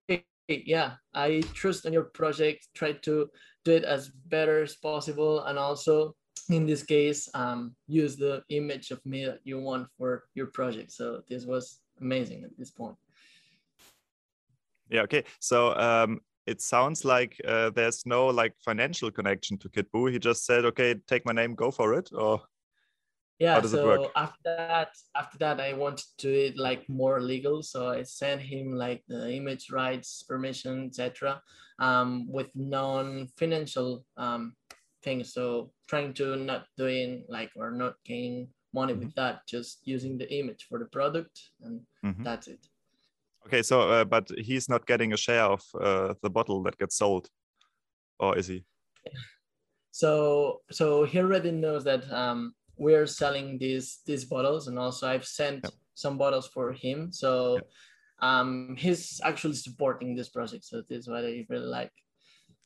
yeah, 0.47 0.93
I 1.13 1.41
trust 1.53 1.85
on 1.85 1.93
your 1.93 2.05
project, 2.05 2.67
try 2.73 2.93
to 2.93 3.29
do 3.65 3.71
it 3.71 3.83
as 3.83 4.09
better 4.09 4.63
as 4.63 4.75
possible. 4.75 5.43
And 5.43 5.57
also 5.57 6.15
in 6.49 6.65
this 6.65 6.83
case, 6.83 7.29
um, 7.33 7.75
use 7.87 8.15
the 8.15 8.43
image 8.49 8.91
of 8.91 9.05
me 9.05 9.25
that 9.25 9.39
you 9.43 9.59
want 9.59 9.87
for 9.97 10.25
your 10.35 10.47
project. 10.47 10.91
So 10.91 11.21
this 11.27 11.45
was 11.45 11.79
amazing 11.99 12.43
at 12.43 12.57
this 12.57 12.71
point. 12.71 12.95
Yeah, 14.89 15.01
okay. 15.01 15.25
So 15.39 15.75
um, 15.75 16.21
it 16.45 16.61
sounds 16.61 17.03
like 17.03 17.35
uh, 17.45 17.71
there's 17.71 18.05
no 18.05 18.27
like 18.27 18.53
financial 18.63 19.11
connection 19.11 19.57
to 19.57 19.69
Kid 19.69 19.87
Buu. 19.93 20.11
He 20.11 20.19
just 20.19 20.45
said, 20.45 20.63
okay, 20.65 20.95
take 21.07 21.25
my 21.25 21.33
name, 21.33 21.55
go 21.55 21.71
for 21.71 21.93
it, 21.93 22.09
or 22.13 22.41
yeah 23.39 23.61
so 23.61 24.09
after 24.15 24.39
that 24.43 24.89
after 25.15 25.37
that 25.37 25.59
i 25.59 25.73
wanted 25.73 26.05
to 26.17 26.27
do 26.27 26.33
it 26.33 26.57
like 26.57 26.87
more 26.89 27.21
legal. 27.21 27.61
So 27.61 27.89
i 27.89 28.03
sent 28.03 28.41
him 28.41 28.73
like 28.73 29.03
the 29.07 29.31
image 29.31 29.69
rights 29.71 30.23
permission 30.23 30.85
etc 30.87 31.41
um, 31.79 32.31
with 32.31 32.47
non-financial 32.55 34.03
um, 34.17 34.53
things. 35.03 35.33
So 35.33 35.71
trying 35.87 36.13
to 36.15 36.35
not 36.35 36.65
doing 36.77 37.23
like 37.29 37.51
or 37.55 37.71
not 37.71 37.95
gaining 38.05 38.49
money 38.73 38.93
mm-hmm. 38.93 39.05
with 39.05 39.15
that 39.15 39.47
just 39.47 39.79
using 39.83 40.17
the 40.17 40.31
image 40.33 40.65
for 40.69 40.79
the 40.79 40.85
product 40.85 41.39
and 41.61 41.81
mm-hmm. 42.03 42.23
that's 42.23 42.47
it. 42.47 42.65
Okay 43.45 43.61
so 43.63 43.89
uh, 43.89 44.05
but 44.05 44.29
he's 44.37 44.67
not 44.67 44.85
getting 44.85 45.13
a 45.13 45.17
share 45.17 45.45
of 45.45 45.63
uh, 45.79 46.13
the 46.21 46.29
bottle 46.29 46.61
that 46.63 46.77
gets 46.77 46.97
sold 46.97 47.29
or 48.19 48.37
is 48.37 48.47
he? 48.47 48.63
So 49.91 50.61
so 50.69 51.05
he 51.05 51.17
already 51.17 51.49
knows 51.49 51.83
that 51.85 52.03
um, 52.13 52.53
we're 52.77 53.07
selling 53.07 53.57
these 53.57 53.99
these 54.05 54.25
bottles 54.25 54.67
and 54.67 54.77
also 54.79 55.07
i've 55.07 55.25
sent 55.25 55.67
some 55.95 56.17
bottles 56.17 56.47
for 56.47 56.73
him. 56.73 57.11
So 57.11 57.59
um 58.21 58.75
he's 58.77 59.19
actually 59.23 59.55
supporting 59.55 60.15
this 60.15 60.29
project 60.29 60.63
so 60.65 60.81
this 60.81 60.99
is 60.99 61.07
what 61.07 61.25
i 61.25 61.45
really 61.49 61.67
like. 61.67 61.91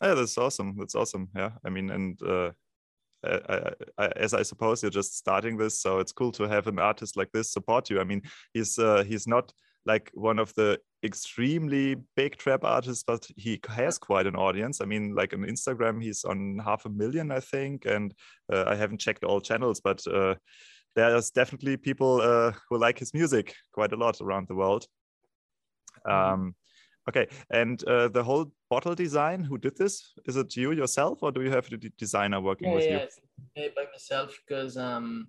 Yeah 0.02 0.16
that's 0.16 0.38
awesome. 0.38 0.76
That's 0.78 0.96
awesome. 0.96 1.30
Yeah 1.36 1.52
i 1.66 1.70
mean 1.70 1.90
and 1.90 2.22
uh 2.24 2.52
I, 3.24 3.74
I, 4.00 4.08
as 4.16 4.34
I 4.34 4.42
suppose 4.42 4.82
you're 4.82 4.90
just 4.90 5.16
starting 5.16 5.56
this, 5.56 5.80
so 5.80 6.00
it's 6.00 6.12
cool 6.12 6.32
to 6.32 6.48
have 6.48 6.66
an 6.66 6.80
artist 6.80 7.16
like 7.16 7.32
this 7.32 7.52
support 7.52 7.88
you. 7.90 8.00
I 8.00 8.04
mean, 8.04 8.24
he's 8.52 8.80
uh, 8.80 9.04
he's 9.04 9.28
not 9.28 9.54
like 9.86 10.12
one 10.14 10.40
of 10.40 10.54
the 10.56 10.80
extremely 11.04 11.96
big 12.16 12.38
trap 12.38 12.64
artists, 12.64 13.04
but 13.04 13.28
he 13.36 13.60
has 13.70 13.98
quite 13.98 14.28
an 14.28 14.36
audience. 14.36 14.82
I 14.82 14.86
mean, 14.86 15.16
like 15.16 15.34
on 15.34 15.40
Instagram, 15.42 16.02
he's 16.02 16.24
on 16.24 16.60
half 16.64 16.86
a 16.86 16.90
million, 16.90 17.32
I 17.32 17.40
think, 17.40 17.86
and 17.86 18.14
uh, 18.52 18.66
I 18.68 18.76
haven't 18.76 19.00
checked 19.00 19.24
all 19.24 19.42
channels, 19.42 19.82
but 19.82 20.06
uh, 20.08 20.36
there's 20.96 21.32
definitely 21.32 21.78
people 21.78 22.22
uh, 22.22 22.52
who 22.70 22.78
like 22.78 23.00
his 23.00 23.14
music 23.14 23.56
quite 23.72 23.94
a 23.94 23.98
lot 23.98 24.22
around 24.22 24.48
the 24.48 24.56
world. 24.56 24.86
Mm-hmm. 26.06 26.34
Um, 26.34 26.56
okay, 27.10 27.28
and 27.50 27.84
uh, 27.86 28.10
the 28.10 28.24
whole 28.24 28.52
bottle 28.70 28.96
design, 28.96 29.44
who 29.44 29.58
did 29.58 29.78
this? 29.78 30.14
Is 30.26 30.36
it 30.36 30.56
you 30.56 30.72
yourself, 30.72 31.20
or 31.22 31.32
do 31.32 31.42
you 31.42 31.52
have 31.52 31.70
the 31.70 31.78
designer 31.98 32.40
working 32.40 32.70
yeah, 32.70 32.76
with 32.76 32.86
yeah, 32.86 33.00
you? 33.00 33.64
Yeah, 33.64 33.68
by 33.76 33.86
myself 33.92 34.38
because 34.48 34.78
um, 34.78 35.28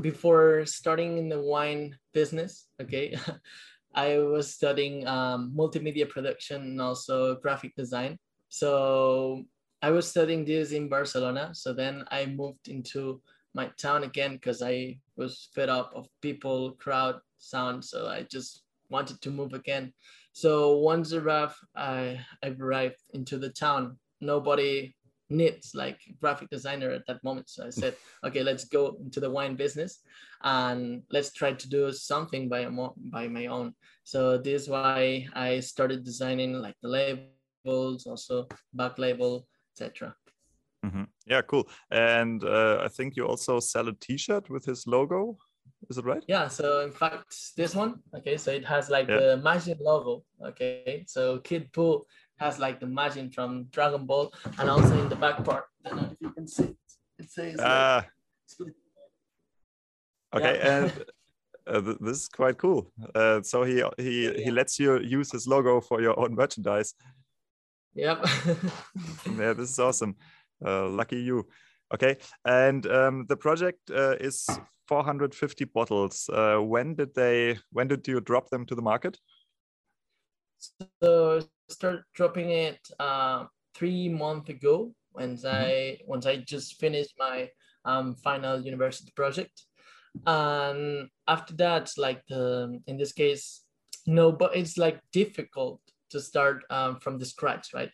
before 0.00 0.64
starting 0.66 1.18
in 1.18 1.28
the 1.28 1.40
wine 1.40 1.96
business, 2.12 2.66
okay. 2.80 3.16
I 3.94 4.18
was 4.18 4.54
studying 4.54 5.06
um, 5.06 5.52
multimedia 5.56 6.08
production 6.08 6.62
and 6.62 6.80
also 6.80 7.36
graphic 7.36 7.74
design. 7.74 8.18
So 8.48 9.44
I 9.82 9.90
was 9.90 10.08
studying 10.08 10.44
this 10.44 10.72
in 10.72 10.88
Barcelona. 10.88 11.50
So 11.52 11.72
then 11.72 12.04
I 12.10 12.26
moved 12.26 12.68
into 12.68 13.20
my 13.54 13.70
town 13.78 14.04
again 14.04 14.34
because 14.34 14.62
I 14.62 14.98
was 15.16 15.48
fed 15.54 15.68
up 15.68 15.92
of 15.94 16.06
people, 16.20 16.72
crowd, 16.72 17.20
sound. 17.38 17.84
So 17.84 18.06
I 18.06 18.22
just 18.30 18.62
wanted 18.90 19.20
to 19.22 19.30
move 19.30 19.52
again. 19.52 19.92
So 20.32 20.78
once 20.78 21.12
arrived, 21.12 21.56
I, 21.74 22.20
I 22.42 22.54
arrived 22.58 23.02
into 23.14 23.38
the 23.38 23.50
town. 23.50 23.98
Nobody 24.20 24.94
needs 25.30 25.74
like 25.74 26.00
graphic 26.20 26.48
designer 26.50 26.90
at 26.90 27.06
that 27.06 27.22
moment. 27.22 27.48
So 27.48 27.66
I 27.66 27.70
said, 27.70 27.94
okay, 28.24 28.42
let's 28.42 28.64
go 28.64 28.96
into 29.00 29.20
the 29.20 29.30
wine 29.30 29.56
business 29.56 30.00
and 30.42 31.02
let's 31.10 31.32
try 31.32 31.52
to 31.52 31.68
do 31.68 31.92
something 31.92 32.48
by, 32.48 32.68
by 32.96 33.28
my 33.28 33.46
own. 33.46 33.74
So 34.04 34.38
this 34.38 34.62
is 34.62 34.68
why 34.68 35.26
I 35.34 35.60
started 35.60 36.04
designing 36.04 36.54
like 36.54 36.76
the 36.82 36.88
labels, 36.88 38.06
also 38.06 38.48
back 38.72 38.98
label, 38.98 39.46
etc. 39.74 40.14
Mm-hmm. 40.84 41.04
Yeah, 41.26 41.42
cool. 41.42 41.68
And 41.90 42.42
uh, 42.44 42.80
I 42.82 42.88
think 42.88 43.16
you 43.16 43.26
also 43.26 43.60
sell 43.60 43.88
a 43.88 43.92
T-shirt 43.92 44.48
with 44.48 44.64
his 44.64 44.86
logo. 44.86 45.36
Is 45.90 45.98
it 45.98 46.04
right? 46.04 46.24
Yeah. 46.26 46.48
So 46.48 46.80
in 46.80 46.90
fact, 46.90 47.34
this 47.56 47.74
one, 47.74 48.00
okay, 48.16 48.36
so 48.36 48.50
it 48.50 48.64
has 48.64 48.90
like 48.90 49.08
yeah. 49.08 49.18
the 49.18 49.36
magic 49.36 49.78
logo. 49.80 50.24
Okay, 50.44 51.04
so 51.06 51.38
Kid 51.38 51.70
Buu 51.72 52.02
has 52.38 52.58
like 52.58 52.80
the 52.80 52.86
Majin 52.86 53.32
from 53.32 53.64
Dragon 53.64 54.06
Ball, 54.06 54.32
and 54.58 54.70
also 54.70 54.98
in 54.98 55.08
the 55.08 55.16
back 55.16 55.44
part, 55.44 55.64
I 55.84 55.88
don't 55.90 56.02
know 56.02 56.08
if 56.10 56.16
you 56.20 56.30
can 56.30 56.46
see 56.46 56.64
it, 56.64 56.76
it 57.18 57.30
says. 57.30 57.56
Ah. 57.60 58.06
Like, 58.58 58.74
okay, 60.34 60.58
yeah. 60.58 60.76
and 60.76 61.04
uh, 61.66 61.80
th 61.80 61.98
this 62.00 62.16
is 62.22 62.28
quite 62.28 62.58
cool. 62.58 62.90
Uh, 63.14 63.42
so 63.42 63.64
he 63.64 63.82
he 63.96 64.24
yeah. 64.24 64.44
he 64.44 64.50
lets 64.50 64.78
you 64.78 64.98
use 65.00 65.32
his 65.32 65.46
logo 65.46 65.80
for 65.80 66.00
your 66.00 66.18
own 66.18 66.34
merchandise. 66.34 66.94
Yep. 67.94 68.18
yeah, 69.38 69.52
this 69.52 69.70
is 69.70 69.78
awesome. 69.78 70.16
Uh, 70.64 70.88
lucky 70.88 71.20
you. 71.20 71.46
Okay, 71.94 72.16
and 72.44 72.86
um, 72.86 73.26
the 73.28 73.36
project 73.36 73.90
uh, 73.90 74.16
is 74.20 74.46
450 74.88 75.64
bottles. 75.66 76.28
Uh, 76.32 76.58
when 76.58 76.94
did 76.94 77.14
they? 77.14 77.58
When 77.72 77.88
did 77.88 78.06
you 78.06 78.20
drop 78.20 78.50
them 78.50 78.66
to 78.66 78.74
the 78.74 78.82
market? 78.82 79.18
So 81.02 81.40
start 81.68 82.04
dropping 82.14 82.50
it 82.50 82.78
uh, 82.98 83.46
three 83.74 84.08
months 84.08 84.50
ago. 84.50 84.92
Once 85.14 85.44
mm 85.44 85.50
-hmm. 85.50 85.64
I 85.64 85.98
once 86.06 86.26
I 86.30 86.44
just 86.54 86.78
finished 86.80 87.14
my 87.18 87.50
um, 87.84 88.14
final 88.16 88.60
university 88.60 89.12
project 89.14 89.68
and 90.26 91.08
after 91.26 91.54
that 91.54 91.90
like 91.96 92.22
the 92.28 92.80
in 92.86 92.96
this 92.96 93.12
case 93.12 93.62
no 94.06 94.32
but 94.32 94.56
it's 94.56 94.78
like 94.78 95.00
difficult 95.12 95.80
to 96.10 96.20
start 96.20 96.64
um, 96.70 96.98
from 97.00 97.18
the 97.18 97.24
scratch 97.24 97.74
right 97.74 97.90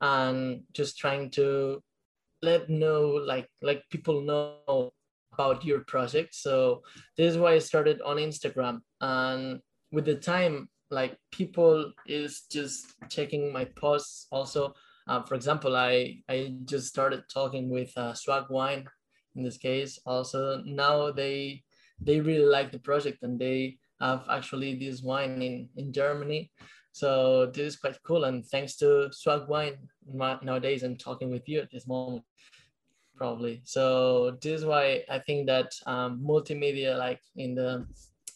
and 0.00 0.62
just 0.72 0.98
trying 0.98 1.30
to 1.30 1.82
let 2.42 2.68
know 2.70 3.08
like 3.08 3.48
like 3.62 3.82
people 3.90 4.22
know 4.22 4.92
about 5.32 5.64
your 5.64 5.80
project 5.80 6.34
so 6.34 6.82
this 7.16 7.32
is 7.32 7.38
why 7.38 7.52
i 7.52 7.58
started 7.58 8.00
on 8.02 8.16
instagram 8.16 8.80
and 9.00 9.60
with 9.92 10.04
the 10.04 10.14
time 10.14 10.68
like 10.90 11.16
people 11.30 11.92
is 12.06 12.42
just 12.50 12.94
checking 13.08 13.52
my 13.52 13.64
posts 13.64 14.26
also 14.30 14.74
uh, 15.08 15.22
for 15.22 15.34
example 15.34 15.76
i 15.76 16.16
i 16.28 16.54
just 16.64 16.88
started 16.88 17.22
talking 17.32 17.68
with 17.68 17.90
uh, 17.96 18.14
swag 18.14 18.44
wine 18.48 18.86
in 19.36 19.42
this 19.42 19.58
case 19.58 19.98
also 20.06 20.62
now 20.64 21.10
they 21.10 21.62
they 22.00 22.20
really 22.20 22.44
like 22.44 22.72
the 22.72 22.78
project 22.78 23.22
and 23.22 23.38
they 23.38 23.78
have 24.00 24.24
actually 24.30 24.74
this 24.74 25.02
wine 25.02 25.42
in, 25.42 25.68
in 25.76 25.92
Germany. 25.92 26.50
So 26.92 27.46
this 27.46 27.74
is 27.74 27.76
quite 27.76 27.96
cool. 28.02 28.24
And 28.24 28.44
thanks 28.46 28.76
to 28.76 29.12
Swag 29.12 29.48
Wine 29.48 29.76
nowadays, 30.42 30.82
I'm 30.82 30.96
talking 30.96 31.30
with 31.30 31.48
you 31.48 31.60
at 31.60 31.70
this 31.70 31.86
moment, 31.86 32.24
probably. 33.16 33.60
So 33.64 34.36
this 34.40 34.60
is 34.60 34.66
why 34.66 35.04
I 35.08 35.18
think 35.20 35.46
that 35.46 35.72
um, 35.86 36.20
multimedia, 36.24 36.96
like 36.98 37.20
in 37.36 37.54
the, 37.54 37.86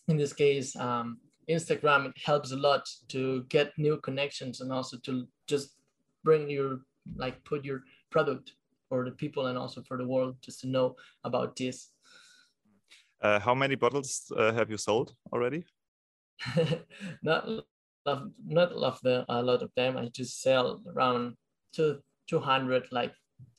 in 0.09 0.17
this 0.17 0.33
case, 0.33 0.77
um, 0.77 1.19
Instagram, 1.49 2.07
it 2.07 2.19
helps 2.25 2.53
a 2.53 2.57
lot 2.57 2.89
to 3.09 3.45
get 3.49 3.73
new 3.77 3.99
connections 3.99 4.61
and 4.61 4.73
also 4.73 4.97
to 4.99 5.27
just 5.47 5.77
bring 6.25 6.49
your 6.49 6.81
like 7.17 7.43
put 7.45 7.65
your 7.65 7.83
product 8.11 8.53
for 8.89 9.05
the 9.05 9.11
people 9.11 9.47
and 9.47 9.59
also 9.59 9.83
for 9.83 9.97
the 9.97 10.07
world 10.07 10.37
just 10.41 10.61
to 10.61 10.69
know 10.69 10.95
about 11.25 11.57
this. 11.57 11.89
Uh, 13.21 13.39
how 13.41 13.55
many 13.55 13.75
bottles 13.75 14.31
uh, 14.37 14.53
have 14.53 14.71
you 14.71 14.77
sold 14.77 15.15
already? 15.33 15.65
not 17.23 17.49
love, 18.05 18.31
not 18.45 18.77
love 18.77 18.99
the 19.03 19.25
a 19.29 19.43
lot 19.43 19.63
of 19.63 19.71
them. 19.77 19.97
I 19.97 20.09
just 20.09 20.43
sell 20.43 20.83
around 20.95 21.37
two 21.73 22.01
two 22.29 22.41
hundred, 22.41 22.89
like 22.91 23.13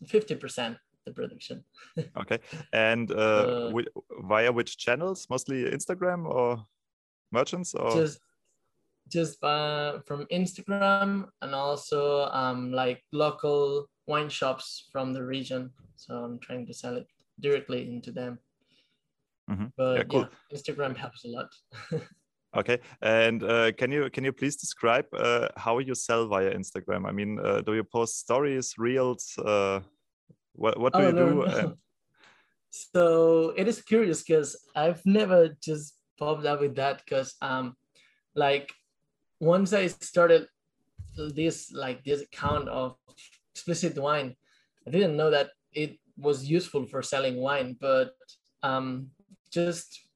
fifty 0.06 0.36
percent 0.36 0.78
the 1.06 1.12
production. 1.12 1.64
okay, 2.18 2.40
and 2.74 3.12
uh, 3.12 3.72
uh 3.72 3.82
via 4.24 4.52
which 4.52 4.78
channels? 4.78 5.28
Mostly 5.30 5.64
Instagram 5.64 6.26
or 6.26 6.66
merchants 7.34 7.74
or 7.74 7.92
just 7.92 8.20
just 9.10 9.44
uh, 9.44 10.00
from 10.06 10.26
Instagram 10.32 11.26
and 11.42 11.54
also 11.54 12.26
um, 12.32 12.72
like 12.72 13.04
local 13.12 13.90
wine 14.08 14.30
shops 14.30 14.88
from 14.92 15.14
the 15.14 15.24
region. 15.24 15.72
So 15.96 16.16
I'm 16.16 16.40
trying 16.40 16.66
to 16.68 16.74
sell 16.74 16.96
it 16.98 17.08
directly 17.40 17.82
into 17.94 18.12
them. 18.12 18.40
Mm-hmm. 19.50 19.66
But 19.78 19.98
yeah, 19.98 20.04
cool. 20.04 20.22
yeah, 20.22 20.58
Instagram 20.58 20.96
helps 20.96 21.26
a 21.26 21.28
lot. 21.28 21.50
okay, 22.58 22.80
and 23.02 23.44
uh, 23.44 23.72
can 23.74 23.92
you 23.92 24.10
can 24.10 24.24
you 24.24 24.32
please 24.32 24.56
describe 24.56 25.06
uh, 25.14 25.50
how 25.58 25.80
you 25.80 25.96
sell 25.96 26.28
via 26.28 26.52
Instagram? 26.56 27.06
I 27.06 27.12
mean, 27.12 27.40
uh, 27.44 27.62
do 27.62 27.74
you 27.74 27.84
post 27.84 28.20
stories, 28.20 28.76
reels? 28.78 29.38
Uh, 29.38 29.82
what 30.54 30.80
what 30.80 30.94
do 30.94 31.00
oh, 31.00 31.08
you 31.08 31.14
no, 31.14 31.30
do? 31.30 31.36
No. 31.36 31.74
So 32.74 33.54
it 33.56 33.68
is 33.68 33.84
curious 33.84 34.24
because 34.24 34.58
I've 34.76 35.06
never 35.06 35.56
just 35.62 35.94
up 36.22 36.62
with 36.62 36.76
that 36.76 37.02
because 37.06 37.36
um, 37.42 37.76
like 38.36 38.72
once 39.40 39.74
I 39.74 39.88
started 39.88 40.48
this 41.18 41.72
like 41.72 42.04
this 42.04 42.22
account 42.22 42.70
of 42.70 42.96
explicit 43.54 43.98
wine, 43.98 44.36
I 44.88 44.92
didn't 44.92 45.18
know 45.18 45.30
that 45.30 45.52
it 45.74 46.00
was 46.18 46.50
useful 46.50 46.86
for 46.86 47.02
selling 47.02 47.38
wine, 47.38 47.78
but 47.80 48.14
um, 48.62 49.10
just 49.52 50.08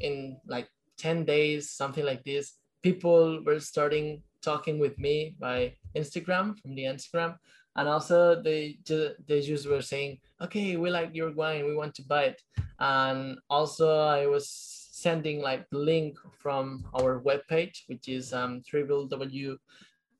in 0.00 0.36
like 0.46 0.68
10 0.98 1.24
days, 1.24 1.70
something 1.70 2.04
like 2.04 2.24
this, 2.24 2.56
people 2.82 3.42
were 3.44 3.60
starting 3.60 4.22
talking 4.42 4.78
with 4.78 4.98
me 4.98 5.34
by 5.38 5.74
Instagram 5.96 6.58
from 6.58 6.74
the 6.74 6.84
Instagram. 6.84 7.36
And 7.76 7.88
also 7.88 8.40
they 8.42 8.78
just 8.84 9.14
they 9.26 9.40
just 9.40 9.68
were 9.68 9.82
saying, 9.82 10.18
okay, 10.40 10.76
we 10.76 10.90
like 10.90 11.14
your 11.14 11.32
wine, 11.32 11.66
we 11.66 11.74
want 11.74 11.94
to 11.96 12.02
buy 12.02 12.24
it. 12.34 12.42
And 12.78 13.38
also 13.48 14.00
I 14.00 14.26
was 14.26 14.79
sending 15.00 15.40
like 15.40 15.68
the 15.70 15.78
link 15.78 16.18
from 16.42 16.84
our 16.94 17.20
webpage, 17.20 17.82
which 17.88 18.08
is 18.08 18.32
um, 18.32 18.62
www 18.72 19.58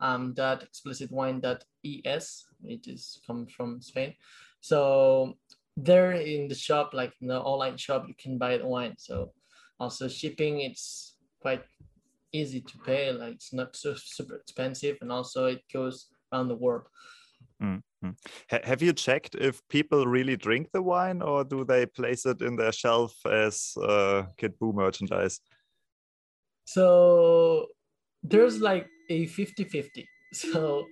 um, 0.00 0.32
dot 0.32 0.64
explicitwine.es, 0.64 2.46
which 2.60 2.88
is 2.88 3.20
comes 3.26 3.52
from 3.52 3.80
Spain. 3.80 4.14
So 4.60 5.34
there 5.76 6.12
in 6.12 6.48
the 6.48 6.54
shop, 6.54 6.90
like 6.92 7.12
in 7.20 7.28
the 7.28 7.40
online 7.40 7.76
shop, 7.76 8.06
you 8.08 8.14
can 8.14 8.38
buy 8.38 8.58
the 8.58 8.66
wine. 8.66 8.94
So 8.98 9.32
also 9.78 10.08
shipping, 10.08 10.60
it's 10.60 11.16
quite 11.40 11.62
easy 12.32 12.60
to 12.60 12.78
pay. 12.78 13.12
Like 13.12 13.34
it's 13.34 13.52
not 13.52 13.76
so 13.76 13.94
super 13.94 14.36
expensive, 14.36 14.98
and 15.00 15.12
also 15.12 15.46
it 15.46 15.62
goes 15.72 16.06
around 16.32 16.48
the 16.48 16.56
world. 16.56 16.88
Mm 17.62 17.82
-hmm. 18.02 18.14
have 18.64 18.82
you 18.82 18.92
checked 18.92 19.34
if 19.34 19.60
people 19.68 20.06
really 20.06 20.36
drink 20.36 20.70
the 20.72 20.82
wine, 20.82 21.22
or 21.22 21.44
do 21.44 21.64
they 21.64 21.86
place 21.86 22.30
it 22.30 22.40
in 22.40 22.56
their 22.56 22.72
shelf 22.72 23.12
as 23.26 23.74
uh, 23.76 24.24
Kid 24.36 24.58
Buu 24.58 24.72
merchandise? 24.72 25.40
So 26.64 27.66
there's 28.22 28.60
like 28.60 28.86
a 29.08 29.26
50-50. 29.26 30.06
So 30.32 30.86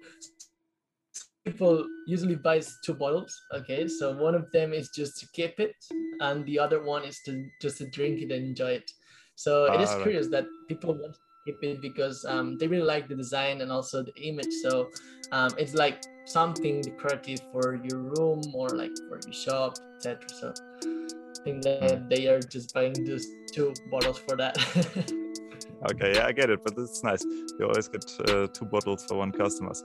people 1.45 1.87
usually 2.07 2.37
buys 2.37 2.77
two 2.85 2.95
bottles. 2.95 3.33
Okay, 3.55 3.89
so 3.89 4.17
one 4.17 4.35
of 4.35 4.51
them 4.53 4.73
is 4.73 4.91
just 4.91 5.19
to 5.21 5.27
keep 5.33 5.59
it, 5.61 5.77
and 6.21 6.45
the 6.47 6.59
other 6.59 6.83
one 6.83 7.05
is 7.05 7.21
to 7.27 7.33
just 7.63 7.79
to 7.79 7.87
drink 7.91 8.21
it 8.21 8.33
and 8.33 8.45
enjoy 8.45 8.73
it. 8.73 8.91
So 9.37 9.73
it 9.73 9.81
is 9.81 9.95
curious 10.03 10.27
that 10.29 10.47
people 10.69 10.95
want 10.95 11.17
to 11.49 11.59
keep 11.59 11.77
it 11.77 11.81
because 11.81 12.25
um, 12.25 12.57
they 12.59 12.67
really 12.67 12.85
like 12.85 13.09
the 13.09 13.15
design 13.15 13.61
and 13.61 13.73
also 13.73 14.03
the 14.03 14.15
image. 14.17 14.53
So 14.63 14.91
um, 15.33 15.51
it's 15.59 15.75
like 15.75 16.03
something 16.25 16.81
decorative 16.83 17.41
for 17.53 17.81
your 17.83 18.01
room 18.01 18.43
or 18.55 18.69
like 18.69 18.93
for 19.09 19.19
your 19.25 19.33
shop, 19.33 19.77
etc. 19.97 20.19
So 20.41 20.55
I 20.81 21.45
think 21.45 21.63
that 21.63 22.09
they 22.09 22.27
are 22.29 22.41
just 22.41 22.75
buying 22.75 22.95
just 23.07 23.29
two 23.53 23.73
bottles 23.91 24.19
for 24.19 24.37
that. 24.37 24.57
okay, 25.91 26.13
yeah, 26.15 26.27
I 26.27 26.33
get 26.33 26.51
it, 26.51 26.61
but 26.65 26.75
it's 26.77 27.03
nice. 27.03 27.25
You 27.59 27.67
always 27.67 27.89
get 27.89 28.05
uh, 28.29 28.47
two 28.49 28.67
bottles 28.67 29.05
for 29.05 29.17
one 29.17 29.33
customers. 29.33 29.85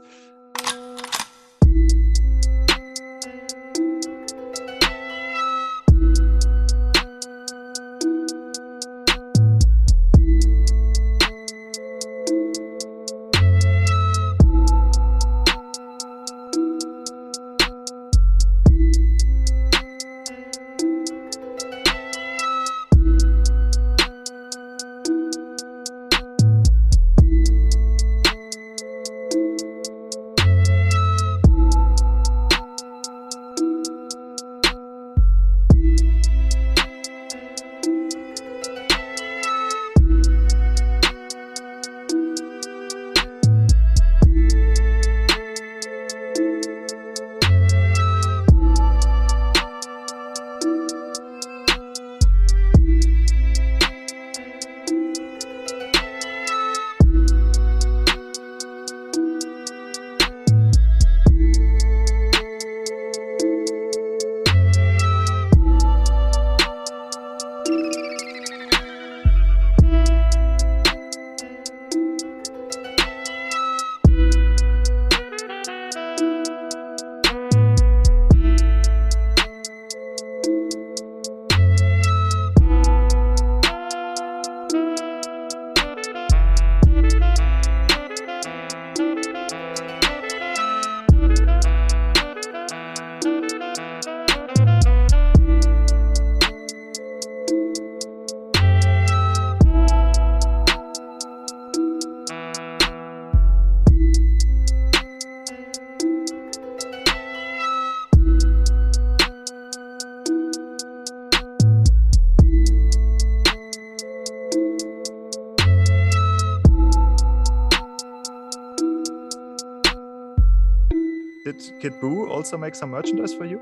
Also 122.44 122.58
make 122.58 122.76
some 122.76 122.90
merchandise 122.90 123.34
for 123.34 123.46
you? 123.46 123.58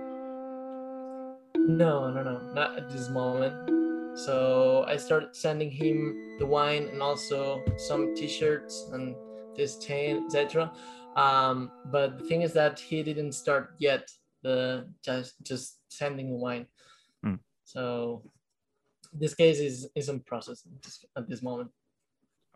No, 1.56 2.10
no, 2.10 2.24
no, 2.24 2.40
not 2.56 2.80
at 2.80 2.90
this 2.90 3.10
moment. 3.10 3.54
So 4.18 4.86
I 4.88 4.98
started 4.98 5.36
sending 5.36 5.70
him 5.70 6.38
the 6.40 6.48
wine 6.48 6.90
and 6.92 7.00
also 7.00 7.62
some 7.78 8.16
T-shirts 8.16 8.90
and 8.92 9.16
this 9.56 9.78
chain, 9.78 10.26
etc. 10.26 10.72
Um, 11.16 11.70
but 11.92 12.18
the 12.18 12.26
thing 12.26 12.42
is 12.42 12.54
that 12.54 12.80
he 12.80 13.04
didn't 13.04 13.34
start 13.34 13.76
yet 13.78 14.10
the 14.42 14.88
just 15.06 15.36
just 15.44 15.78
sending 15.90 16.32
the 16.32 16.38
wine. 16.38 16.66
Mm. 17.24 17.38
So 17.66 18.24
this 19.14 19.36
case 19.36 19.60
is 19.60 19.90
is 19.94 20.10
in 20.10 20.22
process 20.22 20.64
at 21.16 21.30
this 21.30 21.44
moment. 21.44 21.70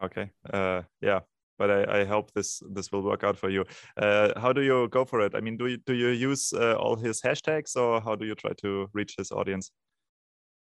Okay. 0.02 0.32
Uh, 0.52 0.82
yeah. 1.02 1.20
But 1.58 1.70
I, 1.70 2.02
I, 2.02 2.06
hope 2.06 2.32
this 2.34 2.62
this 2.72 2.92
will 2.92 3.02
work 3.02 3.24
out 3.24 3.38
for 3.38 3.50
you. 3.50 3.66
Uh, 3.98 4.40
how 4.40 4.54
do 4.54 4.62
you 4.62 4.88
go 4.90 5.06
for 5.06 5.22
it? 5.22 5.36
I 5.36 5.42
mean, 5.42 5.58
do 5.58 5.68
you 5.68 5.78
do 5.78 5.94
you 5.94 6.10
use 6.10 6.54
uh, 6.54 6.76
all 6.76 6.96
his 6.96 7.22
hashtags, 7.22 7.76
or 7.76 8.02
how 8.02 8.16
do 8.16 8.26
you 8.26 8.36
try 8.36 8.52
to 8.62 8.90
reach 8.94 9.16
his 9.18 9.32
audience? 9.32 9.72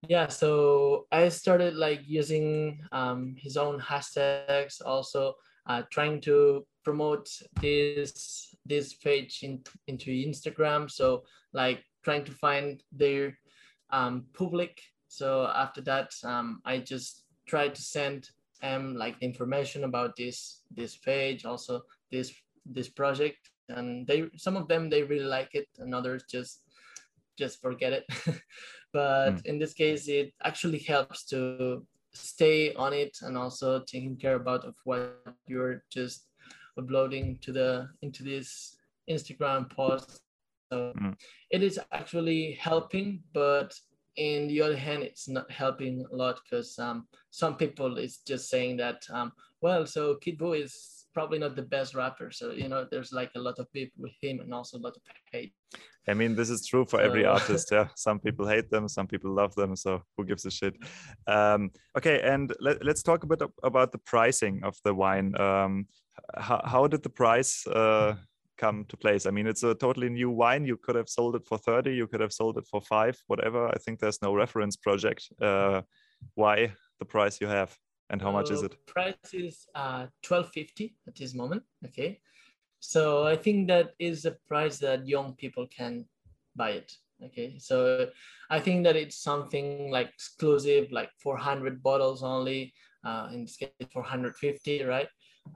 Yeah, 0.08 0.28
so 0.28 1.08
I 1.12 1.30
started 1.30 1.76
like 1.76 2.02
using 2.06 2.82
um, 2.92 3.36
his 3.38 3.58
own 3.58 3.80
hashtags, 3.80 4.82
also 4.86 5.34
uh, 5.68 5.84
trying 5.92 6.22
to 6.22 6.66
promote 6.84 7.28
this 7.62 8.56
this 8.66 8.94
page 8.94 9.40
in, 9.42 9.64
into 9.88 10.12
Instagram. 10.12 10.90
So 10.90 11.24
like 11.54 11.84
trying 12.04 12.24
to 12.26 12.32
find 12.32 12.84
their 12.92 13.38
um, 13.90 14.26
public. 14.34 14.80
So 15.08 15.48
after 15.48 15.82
that, 15.82 16.12
um, 16.24 16.62
I 16.66 16.80
just 16.80 17.24
tried 17.48 17.76
to 17.76 17.82
send 17.82 18.30
um 18.64 18.96
like 18.96 19.16
information 19.22 19.84
about 19.84 20.16
this 20.16 20.62
this 20.72 20.96
page 20.98 21.46
also 21.46 21.82
this 22.12 22.34
this 22.66 22.90
project 22.90 23.52
and 23.70 24.08
they 24.08 24.30
some 24.38 24.56
of 24.56 24.68
them 24.68 24.90
they 24.90 25.04
really 25.04 25.26
like 25.26 25.54
it 25.54 25.68
and 25.80 25.94
others 25.94 26.24
just 26.30 26.62
just 27.38 27.62
forget 27.62 27.94
it 27.94 28.06
but 28.94 29.36
mm. 29.36 29.46
in 29.46 29.60
this 29.60 29.74
case 29.74 30.08
it 30.08 30.34
actually 30.44 30.80
helps 30.80 31.26
to 31.26 31.86
stay 32.14 32.74
on 32.76 32.94
it 32.94 33.18
and 33.22 33.38
also 33.38 33.80
taking 33.80 34.16
care 34.16 34.36
about 34.36 34.64
of 34.64 34.76
what 34.86 35.22
you're 35.48 35.84
just 35.90 36.28
uploading 36.78 37.38
to 37.42 37.52
the 37.52 37.88
into 38.02 38.24
this 38.24 38.78
instagram 39.10 39.70
post 39.70 40.22
so 40.72 40.94
mm. 40.98 41.14
it 41.52 41.62
is 41.62 41.80
actually 41.92 42.54
helping 42.54 43.22
but 43.34 43.74
in 44.18 44.48
the 44.48 44.62
other 44.62 44.78
hand, 44.78 45.04
it's 45.04 45.28
not 45.28 45.50
helping 45.52 46.06
a 46.12 46.16
lot 46.16 46.40
because 46.44 46.78
um, 46.80 47.08
some 47.32 47.56
people 47.56 47.98
is 47.98 48.20
just 48.26 48.50
saying 48.50 48.78
that, 48.78 49.06
um, 49.12 49.32
well, 49.62 49.86
so 49.86 50.16
Kid 50.16 50.38
Buu 50.38 50.62
is 50.64 51.06
probably 51.14 51.40
not 51.40 51.56
the 51.56 51.62
best 51.62 51.96
rapper. 51.96 52.30
So, 52.32 52.52
you 52.52 52.68
know, 52.68 52.86
there's 52.90 53.12
like 53.12 53.32
a 53.36 53.40
lot 53.40 53.58
of 53.58 53.72
people 53.72 54.04
with 54.04 54.14
him 54.22 54.42
and 54.42 54.54
also 54.54 54.78
a 54.78 54.84
lot 54.84 54.96
of 54.96 55.02
hate. 55.32 55.54
I 56.08 56.14
mean, 56.14 56.36
this 56.36 56.50
is 56.50 56.68
true 56.68 56.86
for 56.86 57.00
so... 57.00 57.04
every 57.04 57.26
artist. 57.36 57.70
Yeah. 57.72 57.88
Some 57.96 58.20
people 58.20 58.48
hate 58.48 58.70
them, 58.70 58.88
some 58.88 59.08
people 59.08 59.32
love 59.32 59.56
them. 59.56 59.76
So 59.76 60.04
who 60.16 60.26
gives 60.26 60.46
a 60.46 60.52
shit? 60.52 60.76
Um, 61.26 61.72
okay. 61.98 62.22
And 62.22 62.54
let, 62.60 62.86
us 62.88 63.02
talk 63.02 63.24
a 63.24 63.28
bit 63.28 63.42
about 63.64 63.92
the 63.92 63.98
pricing 64.00 64.62
of 64.64 64.76
the 64.84 64.94
wine. 64.94 65.40
Um, 65.40 65.88
how, 66.38 66.62
how 66.66 66.88
did 66.88 67.04
the 67.04 67.10
price 67.10 67.66
uh, 67.68 68.16
come 68.58 68.86
to 68.90 68.98
place. 68.98 69.26
I 69.26 69.32
mean, 69.32 69.48
it's 69.48 69.64
a 69.64 69.76
totally 69.76 70.10
new 70.10 70.30
wine. 70.30 70.66
You 70.66 70.78
could 70.78 70.96
have 70.96 71.10
sold 71.10 71.36
it 71.36 71.46
for 71.46 71.58
30, 71.58 71.94
you 71.94 72.08
could 72.08 72.22
have 72.22 72.34
sold 72.34 72.58
it 72.58 72.68
for 72.68 72.82
five, 72.82 73.18
whatever. 73.28 73.68
I 73.68 73.78
think 73.78 74.00
there's 74.00 74.22
no 74.22 74.34
reference 74.34 74.76
project. 74.76 75.30
Uh, 75.42 75.82
why 76.36 76.74
the 77.00 77.06
price 77.06 77.40
you 77.42 77.48
have 77.48 77.76
and 78.10 78.22
how 78.22 78.32
much 78.32 78.52
is 78.52 78.62
it? 78.62 78.76
Price 78.86 79.16
is 79.34 79.66
uh, 79.76 80.08
1250 80.28 80.96
at 81.08 81.16
this 81.16 81.34
moment. 81.34 81.64
Okay. 81.86 82.20
So 82.80 83.26
I 83.26 83.36
think 83.36 83.68
that 83.68 83.94
is 84.00 84.26
a 84.26 84.38
price 84.48 84.78
that 84.80 85.08
young 85.08 85.34
people 85.36 85.68
can 85.68 86.06
buy 86.56 86.72
it. 86.72 86.92
Okay. 87.24 87.58
So 87.60 88.10
I 88.50 88.60
think 88.60 88.84
that 88.84 88.96
it's 88.96 89.18
something 89.18 89.90
like 89.92 90.10
exclusive, 90.10 90.92
like 90.92 91.10
400 91.22 91.82
bottles 91.82 92.24
only, 92.24 92.74
uh, 93.04 93.30
in 93.34 93.46
this 93.46 93.58
case, 93.58 93.70
450, 93.92 94.84
right? 94.84 95.08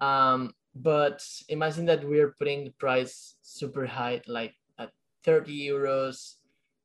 Um, 0.01 0.53
but 0.75 1.23
imagine 1.49 1.85
that 1.85 2.03
we're 2.03 2.35
putting 2.39 2.63
the 2.63 2.71
price 2.71 3.35
super 3.41 3.85
high 3.85 4.21
like 4.27 4.53
at 4.77 4.91
30 5.23 5.67
euros 5.67 6.35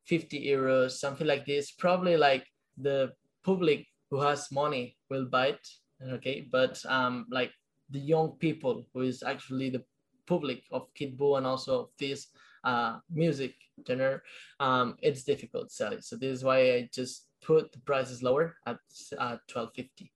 50 0.05 0.45
euros 0.45 0.91
something 0.91 1.27
like 1.27 1.45
this 1.45 1.71
probably 1.71 2.17
like 2.17 2.45
the 2.77 3.11
public 3.43 3.87
who 4.09 4.19
has 4.19 4.51
money 4.51 4.97
will 5.09 5.25
buy 5.25 5.47
it 5.47 5.67
okay 6.11 6.47
but 6.51 6.83
um 6.87 7.25
like 7.31 7.51
the 7.89 7.99
young 7.99 8.31
people 8.39 8.85
who 8.93 9.01
is 9.01 9.23
actually 9.23 9.69
the 9.69 9.83
public 10.25 10.63
of 10.71 10.93
Kid 10.93 11.17
Buu 11.17 11.37
and 11.37 11.45
also 11.45 11.81
of 11.81 11.89
this 11.99 12.27
uh, 12.63 12.97
music 13.11 13.53
genre, 13.87 14.21
um, 14.59 14.95
it's 15.01 15.23
difficult 15.23 15.69
to 15.69 15.75
sell 15.75 15.93
it. 15.93 16.03
So 16.03 16.15
this 16.15 16.37
is 16.37 16.43
why 16.43 16.57
I 16.73 16.89
just 16.91 17.27
put 17.41 17.71
the 17.71 17.79
prices 17.79 18.23
lower 18.23 18.55
at 18.65 18.77
uh, 19.17 19.37
1250. 19.51 20.11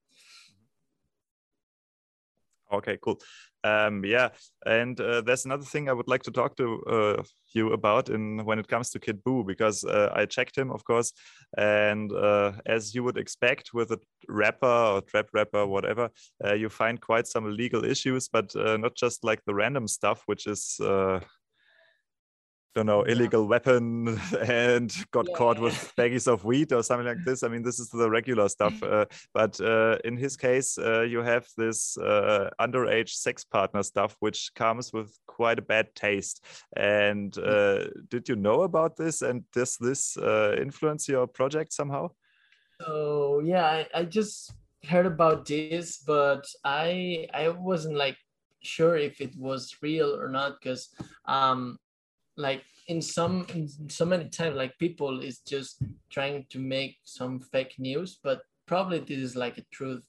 Okay, 2.71 2.97
cool. 3.01 3.19
Um, 3.63 4.05
yeah, 4.05 4.29
and 4.65 4.99
uh, 5.01 5.21
there's 5.21 5.45
another 5.45 5.65
thing 5.65 5.89
I 5.89 5.93
would 5.93 6.07
like 6.07 6.23
to 6.23 6.31
talk 6.31 6.55
to 6.57 6.81
uh, 6.83 7.23
you 7.53 7.73
about 7.73 8.09
in 8.09 8.45
when 8.45 8.59
it 8.59 8.67
comes 8.67 8.91
to 8.91 8.99
Kid 8.99 9.21
Buu 9.23 9.45
because 9.45 9.83
uh, 9.83 10.11
I 10.13 10.25
checked 10.25 10.57
him, 10.57 10.71
of 10.71 10.83
course, 10.85 11.11
and 11.57 12.11
uh, 12.13 12.53
as 12.67 12.93
you 12.93 13.03
would 13.03 13.17
expect 13.17 13.73
with 13.73 13.91
a 13.91 13.99
rapper 14.29 14.67
or 14.67 15.01
trap 15.01 15.27
rapper, 15.33 15.65
whatever, 15.65 16.09
uh, 16.45 16.53
you 16.53 16.69
find 16.69 17.01
quite 17.01 17.27
some 17.27 17.45
legal 17.57 17.83
issues, 17.83 18.29
but 18.29 18.55
uh, 18.55 18.77
not 18.77 18.95
just 18.95 19.23
like 19.23 19.43
the 19.45 19.55
random 19.55 19.87
stuff, 19.87 20.21
which 20.27 20.45
is 20.47 20.79
don't 22.75 22.85
know 22.85 23.03
illegal 23.03 23.43
yeah. 23.43 23.49
weapon 23.49 24.19
and 24.47 24.93
got 25.11 25.27
yeah. 25.27 25.35
caught 25.35 25.59
with 25.59 25.93
baggies 25.97 26.27
of 26.27 26.43
weed 26.43 26.71
or 26.71 26.83
something 26.83 27.07
like 27.07 27.23
this 27.25 27.43
i 27.43 27.47
mean 27.47 27.63
this 27.63 27.79
is 27.79 27.89
the 27.89 28.09
regular 28.09 28.47
stuff 28.47 28.81
uh, 28.83 29.05
but 29.33 29.59
uh, 29.61 29.97
in 30.05 30.17
his 30.17 30.37
case 30.37 30.77
uh, 30.77 31.01
you 31.01 31.19
have 31.19 31.47
this 31.57 31.97
uh, 31.97 32.49
underage 32.59 33.09
sex 33.09 33.43
partner 33.43 33.83
stuff 33.83 34.15
which 34.19 34.51
comes 34.55 34.93
with 34.93 35.17
quite 35.27 35.59
a 35.59 35.63
bad 35.63 35.93
taste 35.95 36.43
and 36.75 37.33
mm. 37.33 37.47
uh, 37.47 37.89
did 38.09 38.29
you 38.29 38.35
know 38.35 38.61
about 38.61 38.95
this 38.95 39.21
and 39.21 39.43
does 39.51 39.77
this 39.77 40.17
uh, 40.17 40.55
influence 40.59 41.07
your 41.07 41.27
project 41.27 41.73
somehow 41.73 42.09
oh 42.85 43.39
yeah 43.39 43.65
I, 43.65 43.87
I 43.93 44.03
just 44.05 44.53
heard 44.85 45.05
about 45.05 45.45
this 45.45 45.97
but 46.05 46.45
i 46.63 47.27
i 47.33 47.49
wasn't 47.49 47.95
like 47.95 48.17
sure 48.61 48.95
if 48.95 49.21
it 49.21 49.35
was 49.37 49.75
real 49.81 50.15
or 50.15 50.29
not 50.29 50.59
because 50.59 50.89
um 51.25 51.77
like 52.39 52.63
in 52.87 53.01
some 53.01 53.45
in 53.53 53.67
so 53.89 54.05
many 54.05 54.29
times 54.29 54.55
like 54.55 54.77
people 54.79 55.19
is 55.19 55.39
just 55.39 55.83
trying 56.09 56.45
to 56.49 56.57
make 56.57 56.97
some 57.03 57.39
fake 57.39 57.75
news 57.77 58.19
but 58.23 58.41
probably 58.65 58.99
this 58.99 59.19
is 59.19 59.35
like 59.35 59.57
a 59.57 59.65
truth 59.71 60.03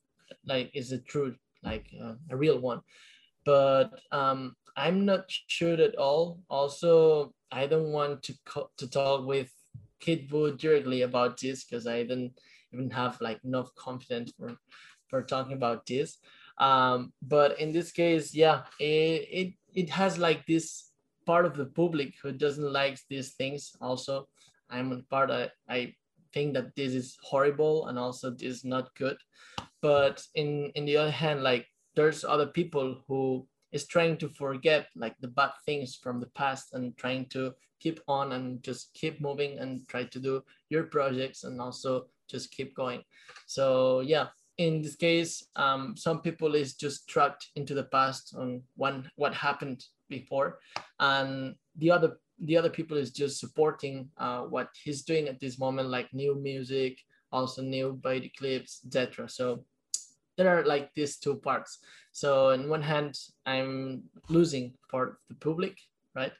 like 0.46 0.70
is 0.74 0.92
a 0.92 0.98
truth 0.98 1.36
like 1.62 1.86
uh, 2.02 2.14
a 2.30 2.36
real 2.36 2.58
one. 2.58 2.80
But 3.44 4.00
um 4.12 4.54
i'm 4.76 5.04
not 5.04 5.24
sure 5.28 5.80
at 5.80 5.96
all. 5.96 6.40
Also 6.48 7.34
i 7.50 7.66
don't 7.66 7.92
want 7.92 8.22
to 8.22 8.34
co- 8.46 8.70
to 8.78 8.88
talk 8.88 9.26
with 9.26 9.50
kid 10.00 10.28
Buu 10.30 10.56
directly 10.56 11.02
about 11.02 11.38
this 11.40 11.64
because 11.64 11.86
i 11.86 12.02
don't 12.04 12.32
even 12.72 12.90
have 12.90 13.20
like 13.20 13.40
enough 13.44 13.74
confidence 13.74 14.32
for 14.38 14.56
for 15.08 15.22
talking 15.22 15.54
about 15.54 15.86
this. 15.86 16.18
Um 16.58 17.12
but 17.22 17.58
in 17.58 17.72
this 17.72 17.90
case 17.92 18.34
yeah 18.34 18.62
it 18.78 19.26
it, 19.40 19.48
it 19.74 19.90
has 19.90 20.18
like 20.18 20.46
this 20.46 20.89
part 21.30 21.46
of 21.46 21.56
the 21.56 21.70
public 21.82 22.14
who 22.20 22.32
doesn't 22.32 22.72
like 22.72 22.98
these 23.08 23.30
things 23.40 23.76
also. 23.80 24.26
I'm 24.68 24.90
a 24.90 25.02
part 25.14 25.30
of, 25.30 25.50
i 25.68 25.94
think 26.34 26.54
that 26.54 26.74
this 26.76 26.92
is 27.00 27.16
horrible 27.22 27.86
and 27.86 27.98
also 27.98 28.30
this 28.30 28.50
is 28.54 28.64
not 28.64 28.94
good. 29.02 29.18
But 29.80 30.16
in 30.34 30.48
in 30.74 30.84
the 30.86 30.96
other 31.02 31.16
hand 31.22 31.38
like 31.50 31.66
there's 31.96 32.24
other 32.34 32.48
people 32.58 32.86
who 33.06 33.22
is 33.76 33.86
trying 33.94 34.16
to 34.18 34.28
forget 34.42 34.82
like 35.04 35.16
the 35.20 35.32
bad 35.38 35.52
things 35.66 35.90
from 36.02 36.16
the 36.20 36.32
past 36.40 36.74
and 36.74 36.96
trying 37.02 37.24
to 37.34 37.42
keep 37.82 37.98
on 38.18 38.32
and 38.36 38.46
just 38.68 38.92
keep 39.00 39.20
moving 39.20 39.52
and 39.60 39.70
try 39.92 40.02
to 40.14 40.18
do 40.28 40.34
your 40.72 40.84
projects 40.96 41.44
and 41.44 41.60
also 41.60 41.90
just 42.32 42.50
keep 42.56 42.70
going. 42.82 43.02
So 43.46 43.64
yeah 44.14 44.26
in 44.58 44.82
this 44.82 44.96
case 44.96 45.32
um, 45.56 45.96
some 45.96 46.18
people 46.26 46.54
is 46.62 46.74
just 46.84 47.08
trapped 47.12 47.44
into 47.54 47.74
the 47.74 47.88
past 47.96 48.34
on 48.36 48.62
one 48.76 48.98
what 49.16 49.32
happened 49.48 49.80
before. 50.10 50.58
And 50.98 51.54
the 51.76 51.90
other 51.90 52.18
the 52.42 52.56
other 52.56 52.70
people 52.70 52.96
is 52.96 53.10
just 53.10 53.38
supporting 53.38 54.10
uh, 54.18 54.42
what 54.42 54.68
he's 54.82 55.02
doing 55.02 55.28
at 55.28 55.38
this 55.40 55.58
moment 55.58 55.90
like 55.90 56.08
new 56.12 56.34
music 56.34 56.98
also 57.32 57.60
new 57.60 57.92
body 57.92 58.32
clips 58.38 58.80
etc 58.86 59.28
so 59.28 59.62
there 60.40 60.48
are 60.58 60.64
like 60.64 60.88
these 60.94 61.18
two 61.18 61.36
parts. 61.36 61.80
So 62.12 62.50
on 62.50 62.68
one 62.68 62.82
hand 62.82 63.18
i'm 63.46 64.02
losing 64.28 64.72
part 64.90 65.10
of 65.10 65.16
the 65.28 65.34
public 65.34 65.76
right? 66.16 66.32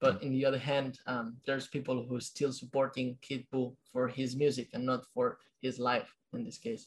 But 0.00 0.22
in 0.22 0.32
the 0.32 0.44
other 0.46 0.58
hand 0.58 0.98
um, 1.06 1.36
there's 1.46 1.66
people 1.66 2.06
who 2.06 2.16
are 2.16 2.20
still 2.34 2.52
supporting 2.52 3.18
kid 3.20 3.46
Buu 3.52 3.74
for 3.92 4.08
his 4.08 4.36
music 4.36 4.68
and 4.72 4.86
not 4.86 5.02
for 5.14 5.38
his 5.60 5.78
life 5.78 6.10
in 6.32 6.44
this 6.44 6.58
case. 6.58 6.86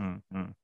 Mm 0.00 0.22
-hmm. 0.32 0.54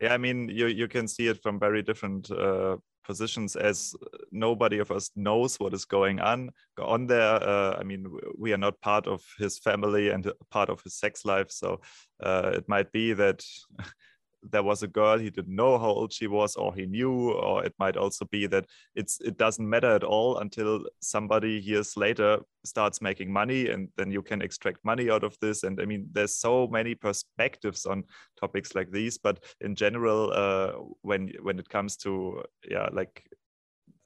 yeah 0.00 0.14
i 0.14 0.18
mean 0.18 0.48
you 0.58 0.66
you 0.80 0.88
can 0.88 1.06
see 1.08 1.26
it 1.32 1.38
from 1.42 1.58
very 1.58 1.82
different 1.82 2.30
uh, 2.30 2.76
positions 3.04 3.56
as 3.56 3.94
nobody 4.32 4.78
of 4.78 4.90
us 4.90 5.10
knows 5.14 5.60
what 5.60 5.74
is 5.74 5.84
going 5.84 6.20
on 6.20 6.50
on 6.78 7.06
there. 7.06 7.42
Uh, 7.42 7.76
i 7.78 7.82
mean 7.82 8.06
we 8.38 8.52
are 8.52 8.58
not 8.58 8.80
part 8.80 9.06
of 9.06 9.22
his 9.38 9.58
family 9.58 10.10
and 10.10 10.32
part 10.50 10.68
of 10.68 10.82
his 10.82 10.94
sex 10.94 11.24
life 11.24 11.50
so 11.50 11.80
uh, 12.22 12.50
it 12.54 12.68
might 12.68 12.90
be 12.92 13.12
that 13.12 13.44
there 14.50 14.62
was 14.62 14.82
a 14.82 14.88
girl 14.88 15.18
he 15.18 15.30
didn't 15.30 15.54
know 15.54 15.78
how 15.78 15.88
old 15.88 16.12
she 16.12 16.26
was 16.26 16.56
or 16.56 16.74
he 16.74 16.86
knew 16.86 17.32
or 17.32 17.64
it 17.64 17.74
might 17.78 17.96
also 17.96 18.24
be 18.26 18.46
that 18.46 18.66
it's 18.94 19.20
it 19.20 19.36
doesn't 19.38 19.68
matter 19.68 19.94
at 19.94 20.04
all 20.04 20.38
until 20.38 20.84
somebody 21.00 21.60
years 21.60 21.96
later 21.96 22.38
starts 22.64 23.00
making 23.00 23.32
money 23.32 23.68
and 23.68 23.88
then 23.96 24.10
you 24.10 24.22
can 24.22 24.42
extract 24.42 24.84
money 24.84 25.10
out 25.10 25.24
of 25.24 25.36
this. 25.40 25.62
And 25.62 25.80
i 25.80 25.84
mean 25.84 26.08
there's 26.12 26.36
so 26.36 26.66
many 26.66 26.94
perspectives 26.94 27.86
on 27.86 28.04
topics 28.38 28.74
like 28.74 28.90
these 28.90 29.18
but 29.18 29.42
in 29.60 29.74
general 29.74 30.32
uh, 30.32 30.72
when 31.02 31.32
when 31.42 31.58
it 31.58 31.68
comes 31.68 31.96
to 31.98 32.42
yeah 32.68 32.88
like 32.92 33.24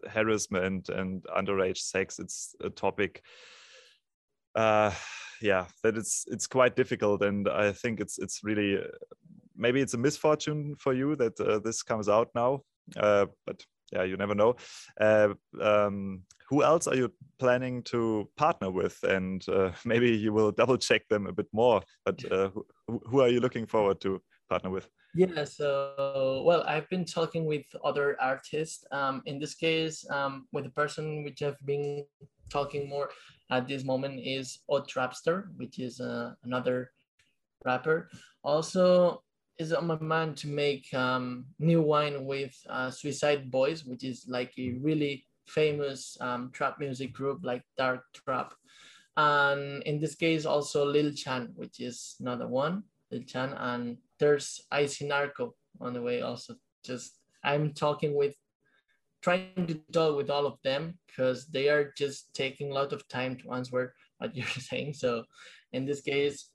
harassment 0.08 0.88
and 0.88 1.24
underage 1.36 1.78
sex 1.78 2.20
it's 2.20 2.54
a 2.62 2.70
topic 2.70 3.22
uh 4.54 4.92
yeah 5.40 5.66
that 5.82 5.96
it's 5.96 6.24
it's 6.28 6.46
quite 6.46 6.76
difficult. 6.76 7.22
And 7.22 7.48
i 7.48 7.72
think 7.72 8.00
it's 8.00 8.18
it's 8.18 8.42
really 8.42 8.78
maybe 9.58 9.80
it's 9.80 9.94
a 9.94 9.98
misfortune 9.98 10.74
for 10.78 10.94
you 10.94 11.16
that 11.16 11.38
uh, 11.40 11.58
this 11.58 11.82
comes 11.82 12.08
out 12.08 12.28
now 12.34 12.62
uh, 12.96 13.26
but 13.46 13.62
yeah 13.92 14.02
you 14.02 14.16
never 14.16 14.34
know. 14.34 14.56
Uh, 15.00 15.34
um, 15.60 16.22
who 16.48 16.62
else 16.62 16.86
are 16.86 16.94
you 16.94 17.12
planning 17.38 17.82
to 17.82 18.28
partner 18.36 18.70
with? 18.70 18.98
And 19.02 19.46
uh, 19.48 19.72
maybe 19.84 20.10
you 20.10 20.32
will 20.32 20.52
double 20.52 20.78
check 20.78 21.06
them 21.08 21.26
a 21.26 21.32
bit 21.32 21.48
more 21.52 21.82
but 22.04 22.32
uh, 22.32 22.50
who, 22.86 23.00
who 23.06 23.20
are 23.20 23.28
you 23.28 23.40
looking 23.40 23.66
forward 23.66 24.00
to 24.02 24.20
partner 24.48 24.70
with? 24.70 24.88
Yeah 25.14 25.44
so 25.44 26.42
well 26.46 26.62
i've 26.68 26.88
been 26.90 27.04
talking 27.04 27.46
with 27.46 27.64
other 27.84 28.16
artists. 28.20 28.84
Um, 28.92 29.22
in 29.26 29.38
this 29.38 29.54
case 29.54 30.04
um, 30.10 30.46
with 30.52 30.64
the 30.64 30.70
person 30.70 31.24
which 31.24 31.42
i've 31.42 31.60
been 31.64 32.04
talking 32.50 32.88
more 32.88 33.10
at 33.50 33.66
this 33.66 33.84
moment 33.84 34.20
is 34.22 34.60
Odd 34.68 34.88
Trapster, 34.88 35.48
which 35.56 35.78
is 35.78 36.00
uh, 36.00 36.32
another 36.44 36.90
rapper. 37.64 38.10
Also, 38.44 39.22
is 39.58 39.72
on 39.72 39.86
my 39.86 39.98
mind 39.98 40.36
to 40.38 40.48
make 40.48 40.92
um, 40.94 41.46
new 41.58 41.82
wine 41.82 42.24
with 42.24 42.54
uh, 42.68 42.90
Suicide 42.90 43.50
Boys, 43.50 43.84
which 43.84 44.04
is 44.04 44.26
like 44.28 44.52
a 44.58 44.72
really 44.80 45.26
famous 45.46 46.16
um, 46.20 46.50
trap 46.52 46.78
music 46.78 47.12
group 47.12 47.40
like 47.42 47.62
Dark 47.76 48.02
Trap. 48.12 48.54
And 49.16 49.82
in 49.82 49.98
this 49.98 50.14
case, 50.14 50.46
also 50.46 50.84
Lil 50.84 51.12
Chan, 51.12 51.52
which 51.56 51.80
is 51.80 52.14
another 52.20 52.46
one, 52.46 52.84
Lil 53.10 53.22
Chan. 53.22 53.52
And 53.58 53.98
there's 54.20 54.60
Icy 54.70 55.08
Narco 55.08 55.54
on 55.80 55.92
the 55.92 56.02
way 56.02 56.20
also. 56.20 56.54
Just 56.84 57.18
I'm 57.42 57.72
talking 57.72 58.14
with 58.14 58.36
trying 59.20 59.66
to 59.66 59.74
talk 59.92 60.16
with 60.16 60.30
all 60.30 60.46
of 60.46 60.58
them 60.62 60.96
because 61.06 61.46
they 61.46 61.68
are 61.68 61.92
just 61.96 62.32
taking 62.32 62.70
a 62.70 62.74
lot 62.74 62.92
of 62.92 63.06
time 63.08 63.36
to 63.38 63.52
answer 63.52 63.94
what 64.18 64.36
you're 64.36 64.46
saying. 64.46 64.94
So 64.94 65.24
in 65.72 65.84
this 65.84 66.00
case, 66.00 66.50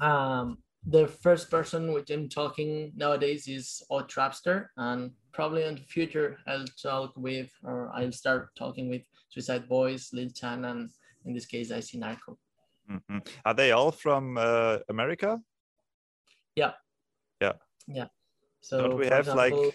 um, 0.00 0.58
the 0.86 1.06
first 1.06 1.50
person 1.50 1.92
which 1.92 2.10
I'm 2.10 2.28
talking 2.28 2.92
nowadays 2.96 3.46
is 3.46 3.82
Odd 3.90 4.08
Trapster, 4.08 4.66
and 4.76 5.12
probably 5.32 5.62
in 5.64 5.76
the 5.76 5.82
future 5.82 6.38
I'll 6.46 6.66
talk 6.82 7.12
with 7.16 7.50
or 7.62 7.90
I'll 7.94 8.12
start 8.12 8.50
talking 8.56 8.88
with 8.88 9.02
Suicide 9.28 9.68
Boys, 9.68 10.10
Lil 10.12 10.30
Chan, 10.30 10.64
and 10.64 10.90
in 11.24 11.34
this 11.34 11.46
case 11.46 11.70
Icy 11.70 11.98
Narco. 11.98 12.38
Mm-hmm. 12.90 13.18
Are 13.44 13.54
they 13.54 13.70
all 13.70 13.92
from 13.92 14.36
uh, 14.36 14.78
America? 14.88 15.40
Yeah. 16.56 16.72
Yeah. 17.40 17.52
Yeah. 17.86 18.06
So 18.60 18.88
don't 18.88 18.98
we 18.98 19.06
have 19.06 19.28
example, 19.28 19.66
like 19.66 19.74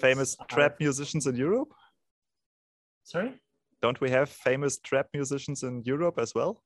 famous 0.00 0.36
trap 0.48 0.76
musicians 0.80 1.26
in 1.26 1.36
Europe? 1.36 1.72
Sorry? 3.04 3.34
Don't 3.80 4.00
we 4.00 4.10
have 4.10 4.28
famous 4.28 4.78
trap 4.78 5.06
musicians 5.14 5.62
in 5.62 5.82
Europe 5.84 6.18
as 6.18 6.34
well? 6.34 6.62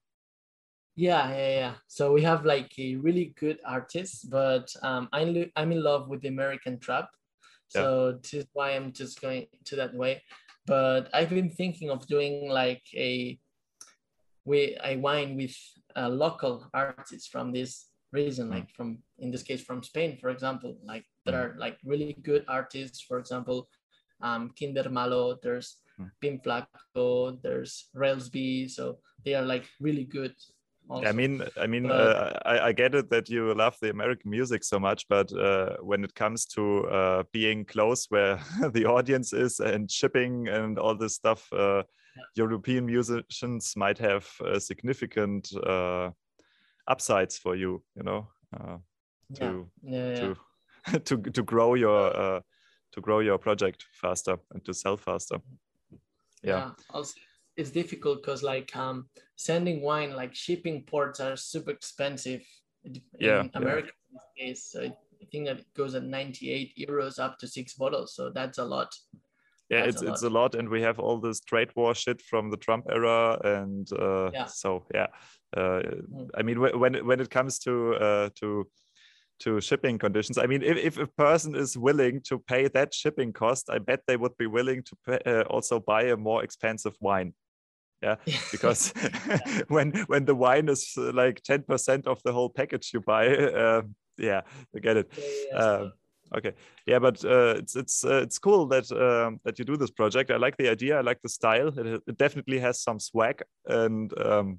Yeah, 0.95 1.29
yeah, 1.31 1.49
yeah. 1.49 1.75
So 1.89 2.13
we 2.13 2.23
have 2.23 2.45
like 2.45 2.73
a 2.79 2.97
really 2.97 3.35
good 3.39 3.59
artist, 3.65 4.31
but 4.31 4.69
um, 4.83 5.09
I'm 5.13 5.51
I'm 5.57 5.73
in 5.73 5.83
love 5.83 6.09
with 6.09 6.21
the 6.21 6.29
American 6.29 6.79
trap. 6.79 7.09
So 7.69 8.09
yeah. 8.09 8.19
this 8.23 8.35
is 8.35 8.47
why 8.53 8.71
I'm 8.73 8.93
just 8.93 9.21
going 9.21 9.47
to 9.65 9.77
that 9.77 9.95
way. 9.95 10.23
But 10.67 11.09
I've 11.15 11.31
been 11.31 11.51
thinking 11.51 11.91
of 11.91 12.07
doing 12.07 12.51
like 12.51 12.83
a 12.95 13.39
we 14.45 14.77
I 14.79 14.97
wine 14.97 15.37
with 15.37 15.57
a 15.97 16.09
local 16.09 16.69
artists 16.75 17.27
from 17.27 17.53
this 17.53 17.89
region, 18.13 18.49
mm. 18.49 18.53
like 18.53 18.71
from 18.71 18.99
in 19.19 19.31
this 19.31 19.43
case 19.43 19.63
from 19.63 19.83
Spain, 19.83 20.19
for 20.21 20.29
example. 20.29 20.77
Like 20.85 21.05
there 21.25 21.35
mm. 21.35 21.43
are 21.43 21.59
like 21.59 21.79
really 21.85 22.17
good 22.23 22.45
artists, 22.49 23.01
for 23.01 23.19
example, 23.19 23.69
um, 24.21 24.51
Kinder 24.59 24.89
Malo, 24.89 25.39
there's 25.43 25.79
mm. 25.99 26.11
Pimp 26.21 26.45
Flaco, 26.45 27.41
there's 27.43 27.89
Rels 27.95 28.29
B, 28.29 28.69
so 28.69 28.99
they 29.25 29.35
are 29.35 29.45
like 29.45 29.65
really 29.81 30.05
good. 30.05 30.35
Also. 30.93 31.09
I 31.09 31.13
mean, 31.13 31.43
I 31.59 31.67
mean, 31.67 31.89
but, 31.89 31.93
uh, 31.93 32.39
I, 32.45 32.67
I, 32.69 32.73
get 32.73 32.95
it 32.95 33.09
that 33.09 33.31
you 33.31 33.55
love 33.55 33.79
the 33.81 33.89
American 33.89 34.31
music 34.31 34.63
so 34.63 34.79
much, 34.79 35.09
but 35.09 35.33
uh, 35.33 35.77
when 35.81 36.05
it 36.05 36.15
comes 36.15 36.45
to 36.47 36.87
uh, 36.89 37.23
being 37.33 37.65
close 37.65 38.07
where 38.11 38.39
the 38.73 38.85
audience 38.85 39.33
is 39.33 39.59
and 39.59 39.91
shipping 39.91 40.49
and 40.49 40.79
all 40.79 40.95
this 40.95 41.15
stuff, 41.15 41.51
uh, 41.51 41.83
yeah. 42.15 42.23
European 42.35 42.85
musicians 42.85 43.75
might 43.75 43.97
have 43.97 44.29
significant 44.59 45.51
uh, 45.67 46.11
upsides 46.87 47.39
for 47.39 47.57
you. 47.57 47.83
You 47.97 48.03
know, 48.03 48.29
uh, 48.55 48.77
to 49.37 49.67
yeah. 49.83 50.09
Yeah, 50.09 50.35
to 50.85 50.99
to 51.05 51.31
to 51.31 51.43
grow 51.43 51.75
your 51.75 52.17
uh, 52.17 52.41
to 52.93 53.01
grow 53.01 53.21
your 53.21 53.39
project 53.39 53.87
faster 53.93 54.37
and 54.53 54.63
to 54.65 54.75
sell 54.75 54.99
faster. 54.99 55.39
Yeah. 56.43 56.59
yeah. 56.59 56.71
Also, 56.91 57.15
it's 57.57 57.71
difficult 57.71 58.23
because 58.23 58.43
like 58.43 58.75
um, 58.77 59.07
sending 59.37 59.83
wine, 59.83 60.15
like 60.15 60.35
shipping 60.35 60.83
ports 60.83 61.21
are 61.21 61.37
super 61.37 61.71
expensive 61.71 62.43
in 62.85 63.01
yeah, 63.19 63.45
America 63.55 63.91
yeah. 64.13 64.47
case. 64.47 64.69
So 64.71 64.83
I 64.83 65.27
think 65.31 65.47
that 65.47 65.61
it 65.61 65.75
goes 65.77 65.95
at 65.95 66.05
98 66.05 66.75
euros 66.77 67.19
up 67.19 67.39
to 67.39 67.47
six 67.47 67.75
bottles. 67.75 68.15
So 68.15 68.31
that's 68.31 68.59
a 68.59 68.65
lot. 68.65 68.93
Yeah, 69.69 69.85
that's 69.85 69.97
it's 69.97 70.03
a 70.03 70.13
it's 70.13 70.23
a 70.23 70.31
lot, 70.31 70.55
and 70.55 70.69
we 70.69 70.83
have 70.83 70.99
all 70.99 71.19
this 71.19 71.41
trade 71.41 71.71
war 71.75 71.95
shit 71.95 72.21
from 72.21 72.51
the 72.51 72.59
Trump 72.59 72.87
era, 72.91 73.39
and 73.43 73.89
uh, 73.93 74.31
yeah. 74.31 74.45
so 74.45 74.85
yeah. 74.93 75.07
Uh, 75.57 75.81
mm. 75.81 76.29
I 76.37 76.43
mean, 76.43 76.61
when 76.61 77.07
when 77.07 77.21
it 77.21 77.31
comes 77.31 77.59
to 77.61 77.95
uh, 77.95 78.29
to 78.41 78.67
to 79.43 79.61
shipping 79.61 79.99
conditions. 79.99 80.39
I 80.39 80.47
mean, 80.47 80.63
if, 80.63 80.77
if 80.77 80.99
a 80.99 81.07
person 81.07 81.57
is 81.57 81.77
willing 81.77 82.21
to 82.29 82.39
pay 82.39 82.69
that 82.69 82.95
shipping 82.95 83.33
cost, 83.33 83.69
I 83.71 83.79
bet 83.79 84.01
they 84.07 84.17
would 84.17 84.37
be 84.39 84.47
willing 84.47 84.83
to 84.85 84.97
pay, 85.07 85.19
uh, 85.27 85.43
also 85.43 85.81
buy 85.81 86.03
a 86.05 86.17
more 86.17 86.45
expensive 86.45 86.95
wine. 87.01 87.35
Yeah, 88.27 88.39
because 88.51 88.93
when 89.69 89.93
when 90.09 90.25
the 90.25 90.35
wine 90.35 90.69
is 90.69 90.95
uh, 90.99 91.13
like 91.13 91.41
ten 91.43 91.63
percent 91.63 92.07
of 92.07 92.21
the 92.25 92.33
whole 92.33 92.51
package 92.51 92.91
you 92.93 93.01
buy, 93.01 93.29
uh, 93.29 93.83
yeah, 94.19 94.41
I 94.75 94.81
get 94.81 94.97
it. 94.97 95.13
Uh, 95.55 95.91
okay, 96.37 96.55
yeah, 96.85 96.99
but 96.99 97.25
uh, 97.25 97.55
it's 97.59 97.77
it's 97.77 98.05
uh, 98.05 98.23
it's 98.23 98.41
cool 98.41 98.67
that 98.67 98.91
um, 98.91 99.39
that 99.45 99.59
you 99.59 99.65
do 99.65 99.77
this 99.77 99.93
project. 99.93 100.33
I 100.33 100.37
like 100.37 100.57
the 100.57 100.69
idea. 100.69 100.99
I 100.99 101.03
like 101.03 101.21
the 101.23 101.29
style. 101.29 101.69
It, 101.69 102.03
it 102.07 102.19
definitely 102.19 102.59
has 102.59 102.83
some 102.83 102.99
swag, 102.99 103.43
and 103.67 104.13
um, 104.19 104.59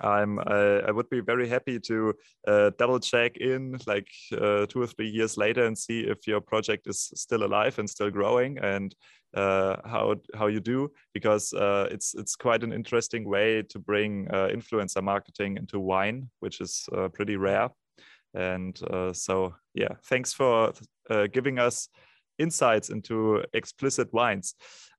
I'm 0.00 0.38
I, 0.40 0.80
I, 0.88 0.90
would 0.90 1.10
be 1.10 1.20
very 1.20 1.48
happy 1.48 1.80
to 1.80 2.14
uh, 2.46 2.70
double 2.78 3.00
check 3.00 3.36
in 3.36 3.78
like 3.86 4.08
uh, 4.32 4.66
two 4.66 4.82
or 4.82 4.86
three 4.86 5.08
years 5.08 5.36
later 5.36 5.66
and 5.66 5.76
see 5.76 6.00
if 6.00 6.26
your 6.26 6.40
project 6.40 6.86
is 6.86 7.10
still 7.14 7.44
alive 7.44 7.78
and 7.78 7.88
still 7.88 8.10
growing 8.10 8.58
and 8.58 8.94
uh, 9.34 9.76
how 9.84 10.14
how 10.34 10.46
you 10.46 10.60
do 10.60 10.90
because 11.12 11.52
uh, 11.52 11.86
it's 11.90 12.14
it's 12.14 12.34
quite 12.34 12.62
an 12.62 12.72
interesting 12.72 13.28
way 13.28 13.62
to 13.62 13.78
bring 13.78 14.26
uh, 14.30 14.48
influencer 14.48 15.02
marketing 15.02 15.58
into 15.58 15.78
wine, 15.78 16.30
which 16.40 16.60
is 16.60 16.88
uh, 16.96 17.08
pretty 17.08 17.36
rare. 17.36 17.68
And 18.34 18.78
so 19.12 19.54
yeah, 19.74 19.94
thanks 20.04 20.32
for 20.32 20.72
giving 21.32 21.58
us 21.58 21.88
insights 22.38 22.90
into 22.90 23.42
explicit 23.52 24.12
wines. 24.12 24.54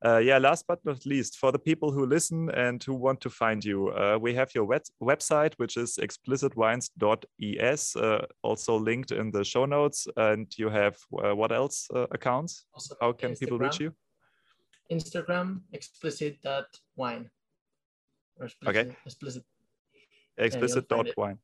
Uh, 0.06 0.18
yeah, 0.18 0.38
last 0.38 0.66
but 0.68 0.80
not 0.86 1.06
least, 1.06 1.38
for 1.38 1.52
the 1.52 1.60
people 1.60 1.92
who 1.92 2.06
listen 2.06 2.50
and 2.52 2.82
who 2.84 2.94
want 2.94 3.20
to 3.20 3.30
find 3.30 3.66
you, 3.66 3.90
uh, 3.90 4.18
we 4.20 4.34
have 4.34 4.50
your 4.56 4.64
web 4.64 4.82
website, 5.02 5.54
which 5.58 5.76
is 5.76 5.98
explicitwines.es, 6.02 7.96
uh, 7.96 8.26
also 8.42 8.78
linked 8.78 9.12
in 9.12 9.32
the 9.32 9.44
show 9.44 9.66
notes. 9.66 10.08
And 10.16 10.48
you 10.58 10.70
have 10.70 10.98
uh, 11.22 11.36
what 11.36 11.52
else 11.52 11.88
uh, 11.94 12.08
accounts? 12.12 12.66
Also 12.74 12.96
How 13.02 13.12
can 13.12 13.32
Instagram, 13.32 13.40
people 13.40 13.58
reach 13.60 13.80
you? 13.80 13.94
Instagram, 14.92 15.62
explicit.wine. 15.74 17.30
Explicit, 18.42 18.68
okay. 18.68 18.96
Explicit. 19.06 19.44
Explicit.wine. 20.38 21.40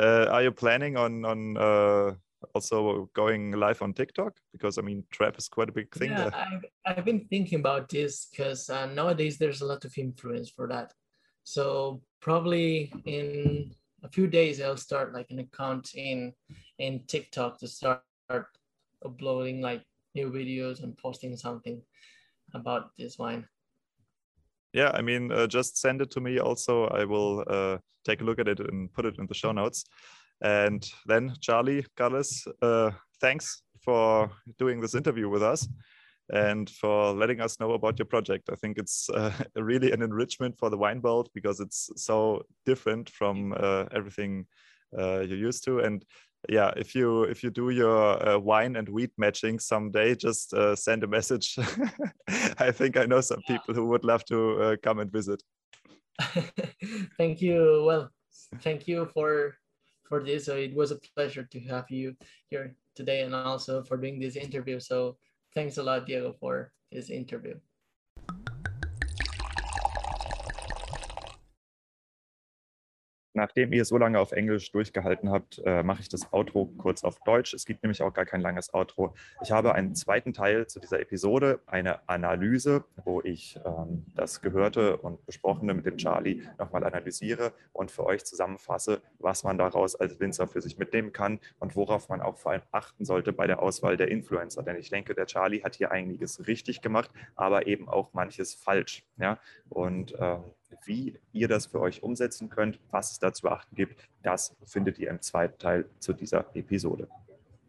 Uh, 0.00 0.26
are 0.30 0.42
you 0.42 0.50
planning 0.50 0.96
on 0.96 1.24
on 1.24 2.18
also 2.54 3.10
going 3.14 3.52
live 3.52 3.82
on 3.82 3.92
TikTok? 3.92 4.36
Because 4.52 4.78
I 4.78 4.82
mean, 4.82 5.04
trap 5.10 5.36
is 5.38 5.48
quite 5.48 5.68
a 5.68 5.72
big 5.72 5.94
thing. 5.94 6.10
Yeah, 6.10 6.30
I've, 6.32 6.64
I've 6.86 7.04
been 7.04 7.26
thinking 7.28 7.60
about 7.60 7.88
this 7.88 8.28
because 8.30 8.68
uh, 8.70 8.86
nowadays 8.86 9.38
there's 9.38 9.60
a 9.60 9.66
lot 9.66 9.84
of 9.84 9.96
influence 9.96 10.50
for 10.50 10.66
that. 10.68 10.92
So 11.44 12.02
probably 12.20 12.92
in 13.04 13.72
a 14.02 14.08
few 14.08 14.26
days 14.26 14.60
I'll 14.60 14.76
start 14.76 15.14
like 15.14 15.30
an 15.30 15.38
account 15.38 15.94
in 15.94 16.32
in 16.78 17.04
TikTok 17.06 17.58
to 17.60 17.68
start 17.68 18.02
uploading 19.04 19.60
like 19.60 19.82
new 20.14 20.30
videos 20.30 20.82
and 20.82 20.96
posting 20.98 21.36
something 21.36 21.80
about 22.54 22.90
this 22.98 23.18
wine. 23.18 23.46
Yeah, 24.72 24.90
I 24.92 25.02
mean, 25.02 25.32
uh, 25.32 25.46
just 25.46 25.78
send 25.78 26.02
it 26.02 26.10
to 26.12 26.20
me. 26.20 26.38
Also, 26.38 26.86
I 26.88 27.04
will 27.04 27.44
uh, 27.46 27.78
take 28.04 28.20
a 28.20 28.24
look 28.24 28.38
at 28.38 28.48
it 28.48 28.60
and 28.60 28.92
put 28.92 29.06
it 29.06 29.16
in 29.18 29.26
the 29.26 29.34
show 29.34 29.52
notes. 29.52 29.84
And 30.42 30.88
then, 31.06 31.34
Charlie, 31.40 31.84
Carlos, 31.96 32.44
uh, 32.62 32.90
thanks 33.20 33.62
for 33.80 34.30
doing 34.58 34.80
this 34.80 34.94
interview 34.94 35.28
with 35.28 35.42
us 35.42 35.66
and 36.30 36.68
for 36.68 37.12
letting 37.12 37.40
us 37.40 37.60
know 37.60 37.72
about 37.72 37.98
your 37.98 38.06
project. 38.06 38.48
I 38.50 38.56
think 38.56 38.78
it's 38.78 39.08
uh, 39.10 39.32
really 39.56 39.92
an 39.92 40.02
enrichment 40.02 40.58
for 40.58 40.70
the 40.70 40.76
wine 40.76 41.00
world 41.00 41.28
because 41.34 41.60
it's 41.60 41.90
so 41.96 42.42
different 42.64 43.10
from 43.10 43.54
uh, 43.56 43.84
everything 43.92 44.46
uh, 44.96 45.20
you're 45.20 45.38
used 45.38 45.64
to. 45.64 45.80
And 45.80 46.04
yeah, 46.48 46.72
if 46.76 46.94
you 46.94 47.24
if 47.24 47.42
you 47.42 47.50
do 47.50 47.70
your 47.70 48.28
uh, 48.28 48.38
wine 48.38 48.76
and 48.76 48.88
wheat 48.88 49.10
matching 49.18 49.58
someday, 49.58 50.14
just 50.14 50.52
uh, 50.52 50.76
send 50.76 51.02
a 51.02 51.08
message. 51.08 51.56
I 52.58 52.70
think 52.70 52.96
I 52.96 53.06
know 53.06 53.20
some 53.20 53.40
yeah. 53.48 53.56
people 53.56 53.74
who 53.74 53.86
would 53.86 54.04
love 54.04 54.24
to 54.26 54.62
uh, 54.62 54.76
come 54.82 55.00
and 55.00 55.10
visit. 55.10 55.42
thank 57.18 57.42
you. 57.42 57.84
Well, 57.86 58.10
thank 58.60 58.86
you 58.86 59.06
for 59.12 59.56
for 60.08 60.22
this. 60.22 60.46
So 60.46 60.56
it 60.56 60.74
was 60.74 60.90
a 60.90 61.00
pleasure 61.14 61.44
to 61.44 61.60
have 61.60 61.90
you 61.90 62.16
here 62.48 62.74
today, 62.94 63.22
and 63.22 63.34
also 63.34 63.82
for 63.82 63.96
doing 63.96 64.18
this 64.18 64.36
interview. 64.36 64.80
So 64.80 65.16
thanks 65.54 65.78
a 65.78 65.82
lot, 65.82 66.06
Diego, 66.06 66.34
for 66.38 66.72
this 66.90 67.10
interview. 67.10 67.54
Nachdem 73.36 73.70
ihr 73.74 73.84
so 73.84 73.98
lange 73.98 74.18
auf 74.18 74.32
Englisch 74.32 74.72
durchgehalten 74.72 75.30
habt, 75.30 75.60
äh, 75.66 75.82
mache 75.82 76.00
ich 76.00 76.08
das 76.08 76.32
Outro 76.32 76.72
kurz 76.78 77.04
auf 77.04 77.20
Deutsch. 77.20 77.52
Es 77.52 77.66
gibt 77.66 77.82
nämlich 77.82 78.00
auch 78.00 78.14
gar 78.14 78.24
kein 78.24 78.40
langes 78.40 78.72
Outro. 78.72 79.14
Ich 79.42 79.52
habe 79.52 79.74
einen 79.74 79.94
zweiten 79.94 80.32
Teil 80.32 80.66
zu 80.68 80.80
dieser 80.80 81.00
Episode, 81.00 81.60
eine 81.66 82.08
Analyse, 82.08 82.84
wo 83.04 83.20
ich 83.20 83.60
ähm, 83.66 84.06
das 84.14 84.40
Gehörte 84.40 84.96
und 84.96 85.26
Besprochene 85.26 85.74
mit 85.74 85.84
dem 85.84 85.98
Charlie 85.98 86.44
nochmal 86.58 86.82
analysiere 86.82 87.52
und 87.74 87.90
für 87.90 88.06
euch 88.06 88.24
zusammenfasse, 88.24 89.02
was 89.18 89.44
man 89.44 89.58
daraus 89.58 89.96
als 89.96 90.18
Winzer 90.18 90.48
für 90.48 90.62
sich 90.62 90.78
mitnehmen 90.78 91.12
kann 91.12 91.38
und 91.58 91.76
worauf 91.76 92.08
man 92.08 92.22
auch 92.22 92.38
vor 92.38 92.52
allem 92.52 92.62
achten 92.72 93.04
sollte 93.04 93.34
bei 93.34 93.46
der 93.46 93.60
Auswahl 93.60 93.98
der 93.98 94.08
Influencer. 94.08 94.62
Denn 94.62 94.76
ich 94.76 94.88
denke, 94.88 95.14
der 95.14 95.26
Charlie 95.26 95.62
hat 95.62 95.74
hier 95.74 95.90
einiges 95.90 96.46
richtig 96.46 96.80
gemacht, 96.80 97.10
aber 97.34 97.66
eben 97.66 97.86
auch 97.86 98.14
manches 98.14 98.54
falsch. 98.54 99.04
Ja? 99.18 99.38
Und 99.68 100.14
ähm, 100.18 100.42
wie 100.84 101.18
ihr 101.32 101.48
das 101.48 101.66
für 101.66 101.80
euch 101.80 102.02
umsetzen 102.02 102.48
könnt, 102.48 102.78
was 102.90 103.12
es 103.12 103.18
da 103.18 103.32
zu 103.32 103.42
beachten 103.42 103.74
gibt, 103.74 104.08
das 104.22 104.56
findet 104.64 104.98
ihr 104.98 105.10
im 105.10 105.20
zweiten 105.20 105.58
Teil 105.58 105.86
zu 105.98 106.12
dieser 106.12 106.46
Episode. 106.54 107.08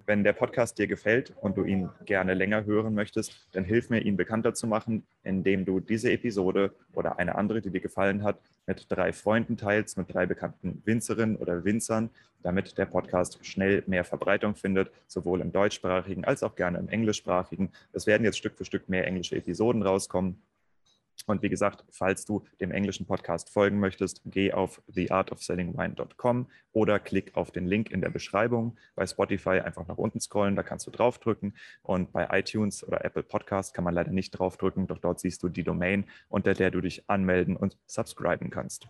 Wenn 0.08 0.24
der 0.24 0.32
Podcast 0.32 0.78
dir 0.78 0.88
gefällt 0.88 1.34
und 1.41 1.58
du 1.58 1.66
ihn 1.66 1.89
gerne 2.05 2.34
länger 2.34 2.64
hören 2.64 2.93
möchtest, 2.93 3.49
dann 3.51 3.66
hilf 3.66 3.89
mir, 3.89 3.99
ihn 3.99 4.16
bekannter 4.16 4.53
zu 4.53 4.66
machen, 4.66 5.05
indem 5.24 5.66
du 5.66 5.82
diese 5.82 6.10
Episode 6.10 6.74
oder 6.93 7.20
eine 7.20 7.36
andere, 7.36 7.60
die 7.60 7.72
dir 7.72 7.82
gefallen 7.82 8.24
hat, 8.24 8.39
mit 8.66 8.86
drei 8.89 9.12
Freunden 9.12 9.58
teilst, 9.58 9.97
mit 9.97 10.14
drei 10.14 10.26
bekannten 10.26 10.82
Winzerinnen 10.86 11.36
oder 11.36 11.66
Winzern, 11.66 12.10
damit 12.41 12.78
der 12.78 12.86
Podcast 12.86 13.45
schnell 13.45 13.84
mehr 13.86 14.05
Verbreitung 14.05 14.55
findet, 14.55 14.91
sowohl 15.08 15.41
im 15.41 15.51
deutschsprachigen 15.51 16.24
als 16.24 16.41
auch 16.41 16.55
gerne 16.55 16.78
im 16.78 16.88
englischsprachigen. 16.88 17.74
Es 17.91 18.08
werden 18.08 18.24
jetzt 18.24 18.38
Stück 18.38 18.55
für 18.55 18.64
Stück 18.64 18.88
mehr 18.88 19.05
englische 19.05 19.36
Episoden 19.36 19.84
rauskommen. 19.84 20.41
Und 21.26 21.41
wie 21.41 21.49
gesagt, 21.49 21.84
falls 21.89 22.26
du 22.26 22.45
dem 22.61 22.72
englischen 22.72 23.05
Podcast 23.05 23.49
folgen 23.49 23.80
möchtest, 23.80 24.22
geh 24.26 24.53
auf 24.53 24.82
theartofsellingwine.com 24.93 26.47
oder 26.72 26.99
klick 26.99 27.36
auf 27.36 27.51
den 27.51 27.65
Link 27.65 27.91
in 27.91 28.01
der 28.01 28.09
Beschreibung. 28.09 28.78
Bei 28.95 29.05
Spotify 29.05 29.59
einfach 29.61 29.88
nach 29.88 29.97
unten 29.97 30.20
scrollen, 30.20 30.55
da 30.55 30.63
kannst 30.63 30.88
du 30.88 30.91
draufdrücken. 30.91 31.55
Und 31.82 32.11
bei 32.13 32.28
iTunes 32.32 32.88
oder 32.88 33.03
Apple 33.03 33.24
Podcast 33.24 33.74
kann 33.74 33.84
man 33.84 33.93
leider 33.93 34.11
nicht 34.11 34.32
draufdrücken, 34.32 34.88
doch 34.88 34.99
dort 34.99 35.20
siehst 35.20 35.43
du 35.43 35.49
die 35.49 35.63
Domain, 35.63 36.05
unter 36.30 36.53
der 36.53 36.72
du 36.72 36.82
dich 36.82 37.09
anmelden 37.09 37.57
und 37.57 37.78
subscriben 37.88 38.49
kannst. 38.49 38.88